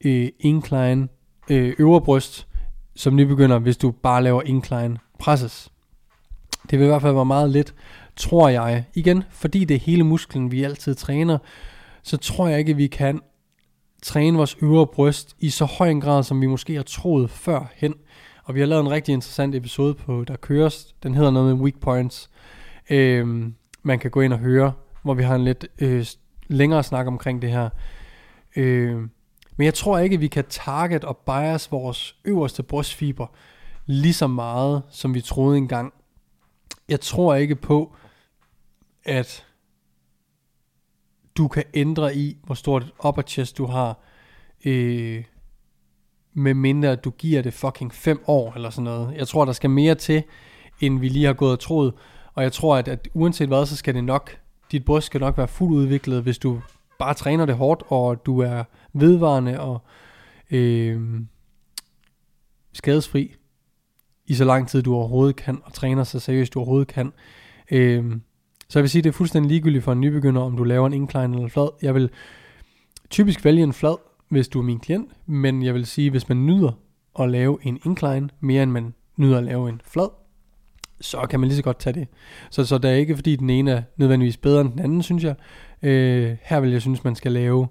øh, 0.05 0.29
incline 0.39 1.07
øh, 1.49 1.73
øvre 1.79 2.01
bryst 2.01 2.47
som 2.95 3.15
nybegynder, 3.15 3.59
hvis 3.59 3.77
du 3.77 3.91
bare 3.91 4.23
laver 4.23 4.41
incline 4.41 4.97
presses. 5.19 5.71
Det 6.71 6.79
vil 6.79 6.85
i 6.85 6.87
hvert 6.87 7.01
fald 7.01 7.13
være 7.13 7.25
meget 7.25 7.49
let, 7.49 7.75
tror 8.17 8.49
jeg. 8.49 8.85
Igen, 8.93 9.23
fordi 9.29 9.65
det 9.65 9.75
er 9.75 9.79
hele 9.79 10.03
musklen, 10.03 10.51
vi 10.51 10.63
altid 10.63 10.95
træner, 10.95 11.37
så 12.03 12.17
tror 12.17 12.47
jeg 12.47 12.59
ikke, 12.59 12.71
at 12.71 12.77
vi 12.77 12.87
kan 12.87 13.21
træne 14.03 14.37
vores 14.37 14.57
øvre 14.61 14.87
bryst 14.87 15.35
i 15.39 15.49
så 15.49 15.65
høj 15.65 15.89
en 15.89 16.01
grad, 16.01 16.23
som 16.23 16.41
vi 16.41 16.45
måske 16.45 16.75
har 16.75 16.83
troet 16.83 17.29
før 17.29 17.71
hen. 17.75 17.93
Og 18.43 18.55
vi 18.55 18.59
har 18.59 18.67
lavet 18.67 18.81
en 18.81 18.91
rigtig 18.91 19.13
interessant 19.13 19.55
episode 19.55 19.93
på 19.93 20.23
Der 20.27 20.35
Køres. 20.35 20.95
Den 21.03 21.15
hedder 21.15 21.31
noget 21.31 21.55
med 21.55 21.63
Weak 21.63 21.79
Points. 21.79 22.29
Øhm, 22.89 23.55
man 23.83 23.99
kan 23.99 24.11
gå 24.11 24.21
ind 24.21 24.33
og 24.33 24.39
høre, 24.39 24.73
hvor 25.03 25.13
vi 25.13 25.23
har 25.23 25.35
en 25.35 25.43
lidt 25.43 25.67
øh, 25.79 26.05
længere 26.47 26.83
snak 26.83 27.07
omkring 27.07 27.41
det 27.41 27.51
her. 27.51 27.69
Øh, 28.55 28.95
men 29.57 29.65
jeg 29.65 29.73
tror 29.73 29.97
ikke, 29.97 30.13
at 30.13 30.21
vi 30.21 30.27
kan 30.27 30.45
target 30.49 31.03
og 31.03 31.17
bias 31.17 31.71
vores 31.71 32.15
øverste 32.25 32.63
brystfiber 32.63 33.27
lige 33.85 34.13
så 34.13 34.27
meget, 34.27 34.81
som 34.89 35.13
vi 35.13 35.21
troede 35.21 35.57
engang. 35.57 35.93
Jeg 36.89 37.01
tror 37.01 37.35
ikke 37.35 37.55
på, 37.55 37.95
at 39.07 39.45
du 41.37 41.47
kan 41.47 41.63
ændre 41.73 42.15
i, 42.15 42.37
hvor 42.43 42.55
stort 42.55 42.83
et 42.83 42.91
upper 43.05 43.21
chest 43.21 43.57
du 43.57 43.65
har, 43.65 43.99
øh, 44.65 45.23
med 46.33 46.53
mindre 46.53 46.89
at 46.89 47.03
du 47.03 47.09
giver 47.09 47.41
det 47.41 47.53
fucking 47.53 47.93
5 47.93 48.23
år 48.27 48.53
eller 48.53 48.69
sådan 48.69 48.83
noget. 48.83 49.15
Jeg 49.15 49.27
tror, 49.27 49.45
der 49.45 49.53
skal 49.53 49.69
mere 49.69 49.95
til, 49.95 50.23
end 50.81 50.99
vi 50.99 51.09
lige 51.09 51.25
har 51.25 51.33
gået 51.33 51.51
og 51.51 51.59
troet. 51.59 51.93
Og 52.33 52.43
jeg 52.43 52.51
tror, 52.51 52.77
at, 52.77 52.87
at 52.87 53.07
uanset 53.13 53.47
hvad, 53.47 53.65
så 53.65 53.75
skal 53.75 53.95
det 53.95 54.03
nok, 54.03 54.37
dit 54.71 54.85
bryst 54.85 55.05
skal 55.05 55.21
nok 55.21 55.37
være 55.37 55.47
fuldt 55.47 55.73
udviklet, 55.73 56.23
hvis 56.23 56.37
du 56.37 56.61
bare 56.99 57.13
træner 57.13 57.45
det 57.45 57.55
hårdt, 57.55 57.83
og 57.87 58.25
du 58.25 58.39
er 58.39 58.63
vedvarende 58.93 59.59
og 59.59 59.81
øh, 60.51 61.21
skadesfri 62.73 63.35
i 64.25 64.33
så 64.33 64.45
lang 64.45 64.67
tid 64.67 64.81
du 64.81 64.95
overhovedet 64.95 65.35
kan, 65.35 65.61
og 65.63 65.73
træner 65.73 66.03
så 66.03 66.19
seriøst 66.19 66.53
du 66.53 66.59
overhovedet 66.59 66.87
kan. 66.87 67.13
Øh, 67.71 68.17
så 68.69 68.79
jeg 68.79 68.83
vil 68.83 68.89
sige, 68.89 69.01
det 69.01 69.09
er 69.09 69.13
fuldstændig 69.13 69.49
ligegyldigt 69.49 69.83
for 69.83 69.91
en 69.91 70.01
nybegynder, 70.01 70.41
om 70.41 70.57
du 70.57 70.63
laver 70.63 70.87
en 70.87 70.93
incline 70.93 71.35
eller 71.35 71.49
flad. 71.49 71.69
Jeg 71.81 71.95
vil 71.95 72.09
typisk 73.09 73.45
vælge 73.45 73.63
en 73.63 73.73
flad, 73.73 73.95
hvis 74.29 74.47
du 74.47 74.59
er 74.59 74.63
min 74.63 74.79
klient, 74.79 75.11
men 75.25 75.63
jeg 75.63 75.73
vil 75.73 75.85
sige, 75.85 76.09
hvis 76.09 76.29
man 76.29 76.45
nyder 76.45 76.71
at 77.19 77.29
lave 77.29 77.57
en 77.61 77.79
incline, 77.85 78.29
mere 78.39 78.63
end 78.63 78.71
man 78.71 78.93
nyder 79.17 79.37
at 79.37 79.43
lave 79.43 79.69
en 79.69 79.81
flad, 79.85 80.09
så 81.01 81.27
kan 81.29 81.39
man 81.39 81.49
lige 81.49 81.57
så 81.57 81.63
godt 81.63 81.79
tage 81.79 81.93
det. 81.93 82.07
Så, 82.49 82.65
så 82.65 82.77
det 82.77 82.91
er 82.91 82.95
ikke 82.95 83.15
fordi 83.15 83.35
den 83.35 83.49
ene 83.49 83.71
er 83.71 83.81
nødvendigvis 83.97 84.37
bedre 84.37 84.61
end 84.61 84.71
den 84.71 84.79
anden, 84.79 85.03
synes 85.03 85.23
jeg. 85.23 85.35
Øh, 85.83 86.37
her 86.41 86.59
vil 86.59 86.71
jeg 86.71 86.81
synes, 86.81 87.03
man 87.03 87.15
skal 87.15 87.31
lave 87.31 87.67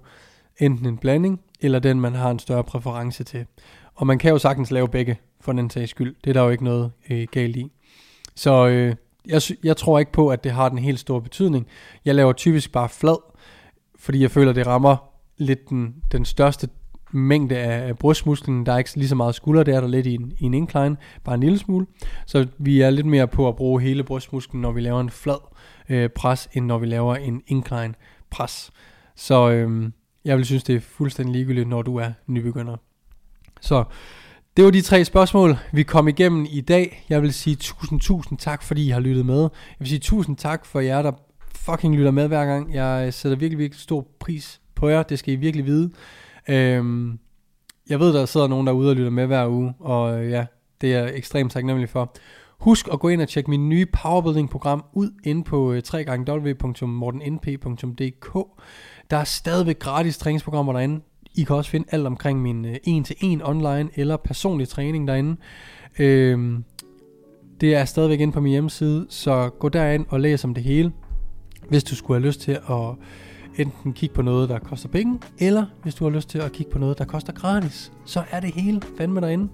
enten 0.57 0.85
en 0.85 0.97
blanding, 0.97 1.41
eller 1.61 1.79
den 1.79 2.01
man 2.01 2.13
har 2.15 2.31
en 2.31 2.39
større 2.39 2.63
præference 2.63 3.23
til. 3.23 3.45
Og 3.95 4.07
man 4.07 4.19
kan 4.19 4.31
jo 4.31 4.37
sagtens 4.37 4.71
lave 4.71 4.87
begge, 4.87 5.19
for 5.41 5.53
den 5.53 5.69
sags 5.69 5.91
skyld. 5.91 6.15
Det 6.23 6.29
er 6.29 6.33
der 6.33 6.41
jo 6.41 6.49
ikke 6.49 6.63
noget 6.63 6.91
øh, 7.09 7.27
galt 7.31 7.55
i. 7.55 7.71
Så 8.35 8.67
øh, 8.67 8.95
jeg, 9.27 9.41
jeg 9.63 9.77
tror 9.77 9.99
ikke 9.99 10.11
på, 10.11 10.29
at 10.29 10.43
det 10.43 10.51
har 10.51 10.69
den 10.69 10.77
helt 10.77 10.99
store 10.99 11.21
betydning. 11.21 11.67
Jeg 12.05 12.15
laver 12.15 12.33
typisk 12.33 12.71
bare 12.71 12.89
flad, 12.89 13.17
fordi 13.99 14.21
jeg 14.21 14.31
føler, 14.31 14.53
det 14.53 14.67
rammer 14.67 14.97
lidt 15.37 15.69
den, 15.69 15.95
den 16.11 16.25
største 16.25 16.69
mængde 17.11 17.57
af 17.57 17.97
brystmusklen. 17.97 18.65
Der 18.65 18.73
er 18.73 18.77
ikke 18.77 18.95
lige 18.95 19.07
så 19.07 19.15
meget 19.15 19.35
skulder, 19.35 19.63
det 19.63 19.75
er 19.75 19.81
der 19.81 19.87
lidt 19.87 20.05
i 20.05 20.13
en, 20.13 20.33
i 20.39 20.43
en 20.43 20.53
incline, 20.53 20.97
bare 21.23 21.35
en 21.35 21.41
lille 21.41 21.57
smule. 21.57 21.85
Så 22.25 22.47
vi 22.57 22.81
er 22.81 22.89
lidt 22.89 23.05
mere 23.05 23.27
på 23.27 23.47
at 23.47 23.55
bruge 23.55 23.81
hele 23.81 24.03
brystmusklen, 24.03 24.61
når 24.61 24.71
vi 24.71 24.81
laver 24.81 25.01
en 25.01 25.09
flad 25.09 25.39
øh, 25.89 26.09
pres, 26.09 26.49
end 26.53 26.65
når 26.65 26.77
vi 26.77 26.85
laver 26.85 27.15
en 27.15 27.41
incline 27.47 27.93
pres. 28.29 28.71
Så 29.15 29.49
øh, 29.49 29.91
jeg 30.25 30.37
vil 30.37 30.45
synes, 30.45 30.63
det 30.63 30.75
er 30.75 30.79
fuldstændig 30.79 31.33
ligegyldigt, 31.33 31.69
når 31.69 31.81
du 31.81 31.95
er 31.95 32.11
nybegynder. 32.27 32.75
Så 33.61 33.83
det 34.57 34.65
var 34.65 34.71
de 34.71 34.81
tre 34.81 35.05
spørgsmål, 35.05 35.57
vi 35.71 35.83
kom 35.83 36.07
igennem 36.07 36.45
i 36.49 36.61
dag. 36.61 37.05
Jeg 37.09 37.21
vil 37.21 37.33
sige 37.33 37.55
tusind, 37.55 37.99
tusind 37.99 38.37
tak, 38.37 38.63
fordi 38.63 38.85
I 38.85 38.89
har 38.89 38.99
lyttet 38.99 39.25
med. 39.25 39.41
Jeg 39.41 39.49
vil 39.79 39.87
sige 39.87 39.99
tusind 39.99 40.37
tak 40.37 40.65
for 40.65 40.79
jer, 40.79 41.01
der 41.01 41.11
fucking 41.55 41.95
lytter 41.95 42.11
med 42.11 42.27
hver 42.27 42.45
gang. 42.45 42.73
Jeg 42.73 43.13
sætter 43.13 43.37
virkelig, 43.37 43.59
virkelig 43.59 43.81
stor 43.81 44.07
pris 44.19 44.61
på 44.75 44.89
jer. 44.89 45.03
Det 45.03 45.19
skal 45.19 45.33
I 45.33 45.37
virkelig 45.37 45.65
vide. 45.65 45.91
Øhm, 46.49 47.19
jeg 47.89 47.99
ved, 47.99 48.13
der 48.13 48.25
sidder 48.25 48.47
nogen 48.47 48.67
derude 48.67 48.89
og 48.89 48.95
lytter 48.95 49.11
med 49.11 49.25
hver 49.25 49.47
uge, 49.47 49.73
og 49.79 50.23
øh, 50.23 50.31
ja, 50.31 50.45
det 50.81 50.93
er 50.93 51.03
jeg 51.03 51.15
ekstremt 51.15 51.51
taknemmelig 51.51 51.89
for. 51.89 52.15
Husk 52.59 52.87
at 52.93 52.99
gå 52.99 53.07
ind 53.07 53.21
og 53.21 53.27
tjekke 53.27 53.49
min 53.49 53.69
nye 53.69 53.85
powerbuilding-program 53.85 54.83
ud 54.93 55.11
ind 55.23 55.45
på 55.45 55.73
øh, 55.73 55.81
www.mortennp.dk. 55.93 58.37
Der 59.11 59.17
er 59.17 59.23
stadigvæk 59.23 59.79
gratis 59.79 60.17
træningsprogrammer 60.17 60.73
derinde. 60.73 61.01
I 61.37 61.43
kan 61.43 61.55
også 61.55 61.71
finde 61.71 61.87
alt 61.91 62.07
omkring 62.07 62.41
min 62.41 62.65
øh, 62.65 62.75
en-til-en 62.83 63.41
online 63.43 63.89
eller 63.95 64.17
personlig 64.17 64.67
træning 64.67 65.07
derinde. 65.07 65.35
Øhm, 65.99 66.63
det 67.61 67.75
er 67.75 67.85
stadigvæk 67.85 68.19
inde 68.19 68.33
på 68.33 68.41
min 68.41 68.51
hjemmeside, 68.51 69.05
så 69.09 69.49
gå 69.59 69.69
derind 69.69 70.05
og 70.09 70.19
læs 70.19 70.43
om 70.43 70.53
det 70.53 70.63
hele, 70.63 70.91
hvis 71.69 71.83
du 71.83 71.95
skulle 71.95 72.19
have 72.19 72.27
lyst 72.27 72.41
til 72.41 72.51
at 72.51 72.95
enten 73.57 73.93
kigge 73.93 74.15
på 74.15 74.21
noget, 74.21 74.49
der 74.49 74.59
koster 74.59 74.89
penge, 74.89 75.19
eller 75.39 75.65
hvis 75.83 75.95
du 75.95 76.03
har 76.03 76.11
lyst 76.11 76.29
til 76.29 76.39
at 76.39 76.51
kigge 76.51 76.71
på 76.71 76.79
noget, 76.79 76.97
der 76.97 77.05
koster 77.05 77.33
gratis, 77.33 77.91
så 78.05 78.23
er 78.31 78.39
det 78.39 78.53
hele 78.53 78.81
fandme 78.97 79.21
derinde. 79.21 79.47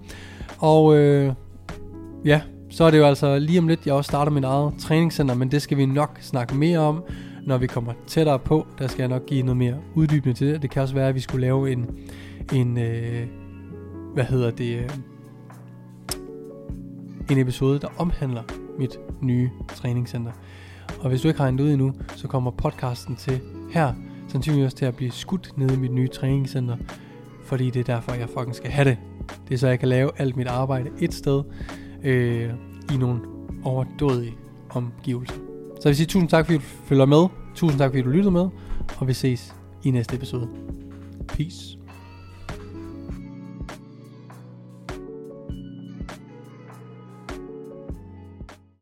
Og 0.58 0.96
øh, 0.96 1.32
ja, 2.24 2.40
så 2.70 2.84
er 2.84 2.90
det 2.90 2.98
jo 2.98 3.06
altså 3.06 3.38
lige 3.38 3.58
om 3.58 3.68
lidt, 3.68 3.86
jeg 3.86 3.94
også 3.94 4.08
starter 4.08 4.32
min 4.32 4.44
eget 4.44 4.74
træningscenter, 4.78 5.34
men 5.34 5.50
det 5.50 5.62
skal 5.62 5.76
vi 5.76 5.86
nok 5.86 6.18
snakke 6.20 6.54
mere 6.54 6.78
om, 6.78 7.02
når 7.46 7.58
vi 7.58 7.66
kommer 7.66 7.92
tættere 8.06 8.38
på. 8.38 8.66
Der 8.78 8.86
skal 8.86 9.02
jeg 9.02 9.08
nok 9.08 9.26
give 9.26 9.42
noget 9.42 9.56
mere 9.56 9.76
uddybende 9.94 10.34
til 10.34 10.46
det. 10.46 10.62
Det 10.62 10.70
kan 10.70 10.82
også 10.82 10.94
være, 10.94 11.08
at 11.08 11.14
vi 11.14 11.20
skulle 11.20 11.40
lave 11.40 11.72
en, 11.72 11.98
en 12.52 12.78
øh, 12.78 13.26
hvad 14.14 14.24
hedder 14.24 14.50
det, 14.50 14.78
øh, 14.78 14.90
en 17.30 17.38
episode, 17.38 17.78
der 17.78 17.88
omhandler 17.98 18.42
mit 18.78 18.98
nye 19.20 19.50
træningscenter. 19.68 20.32
Og 21.00 21.08
hvis 21.08 21.20
du 21.20 21.28
ikke 21.28 21.40
har 21.40 21.48
en 21.48 21.60
ud 21.60 21.70
endnu, 21.70 21.92
så 22.16 22.28
kommer 22.28 22.50
podcasten 22.50 23.16
til 23.16 23.40
her 23.70 23.94
sandsynligvis 24.28 24.64
også 24.64 24.76
til 24.76 24.84
at 24.84 24.96
blive 24.96 25.10
skudt 25.10 25.52
ned 25.58 25.70
i 25.70 25.76
mit 25.76 25.92
nye 25.92 26.08
træningscenter, 26.08 26.76
fordi 27.44 27.70
det 27.70 27.80
er 27.80 27.94
derfor, 27.94 28.14
jeg 28.14 28.28
fucking 28.28 28.54
skal 28.54 28.70
have 28.70 28.90
det. 28.90 28.98
Det 29.48 29.54
er 29.54 29.58
så, 29.58 29.68
jeg 29.68 29.78
kan 29.78 29.88
lave 29.88 30.10
alt 30.16 30.36
mit 30.36 30.46
arbejde 30.46 30.90
et 31.00 31.14
sted, 31.14 31.42
øh, 32.04 32.50
i 32.94 32.96
nogle 32.96 33.20
overdådige 33.64 34.34
omgivelser. 34.70 35.53
Så 35.84 35.88
jeg 35.88 35.90
vil 35.90 35.96
sige 35.96 36.06
tusind 36.06 36.28
tak, 36.28 36.46
fordi 36.46 36.58
du 36.58 36.64
følger 36.84 37.06
med. 37.06 37.26
Tusind 37.54 37.78
tak, 37.78 37.90
fordi 37.90 38.02
du 38.02 38.08
lyttede 38.08 38.30
med. 38.30 38.48
Og 38.98 39.08
vi 39.08 39.12
ses 39.12 39.54
i 39.82 39.90
næste 39.90 40.16
episode. 40.16 40.48
Peace. 41.28 41.78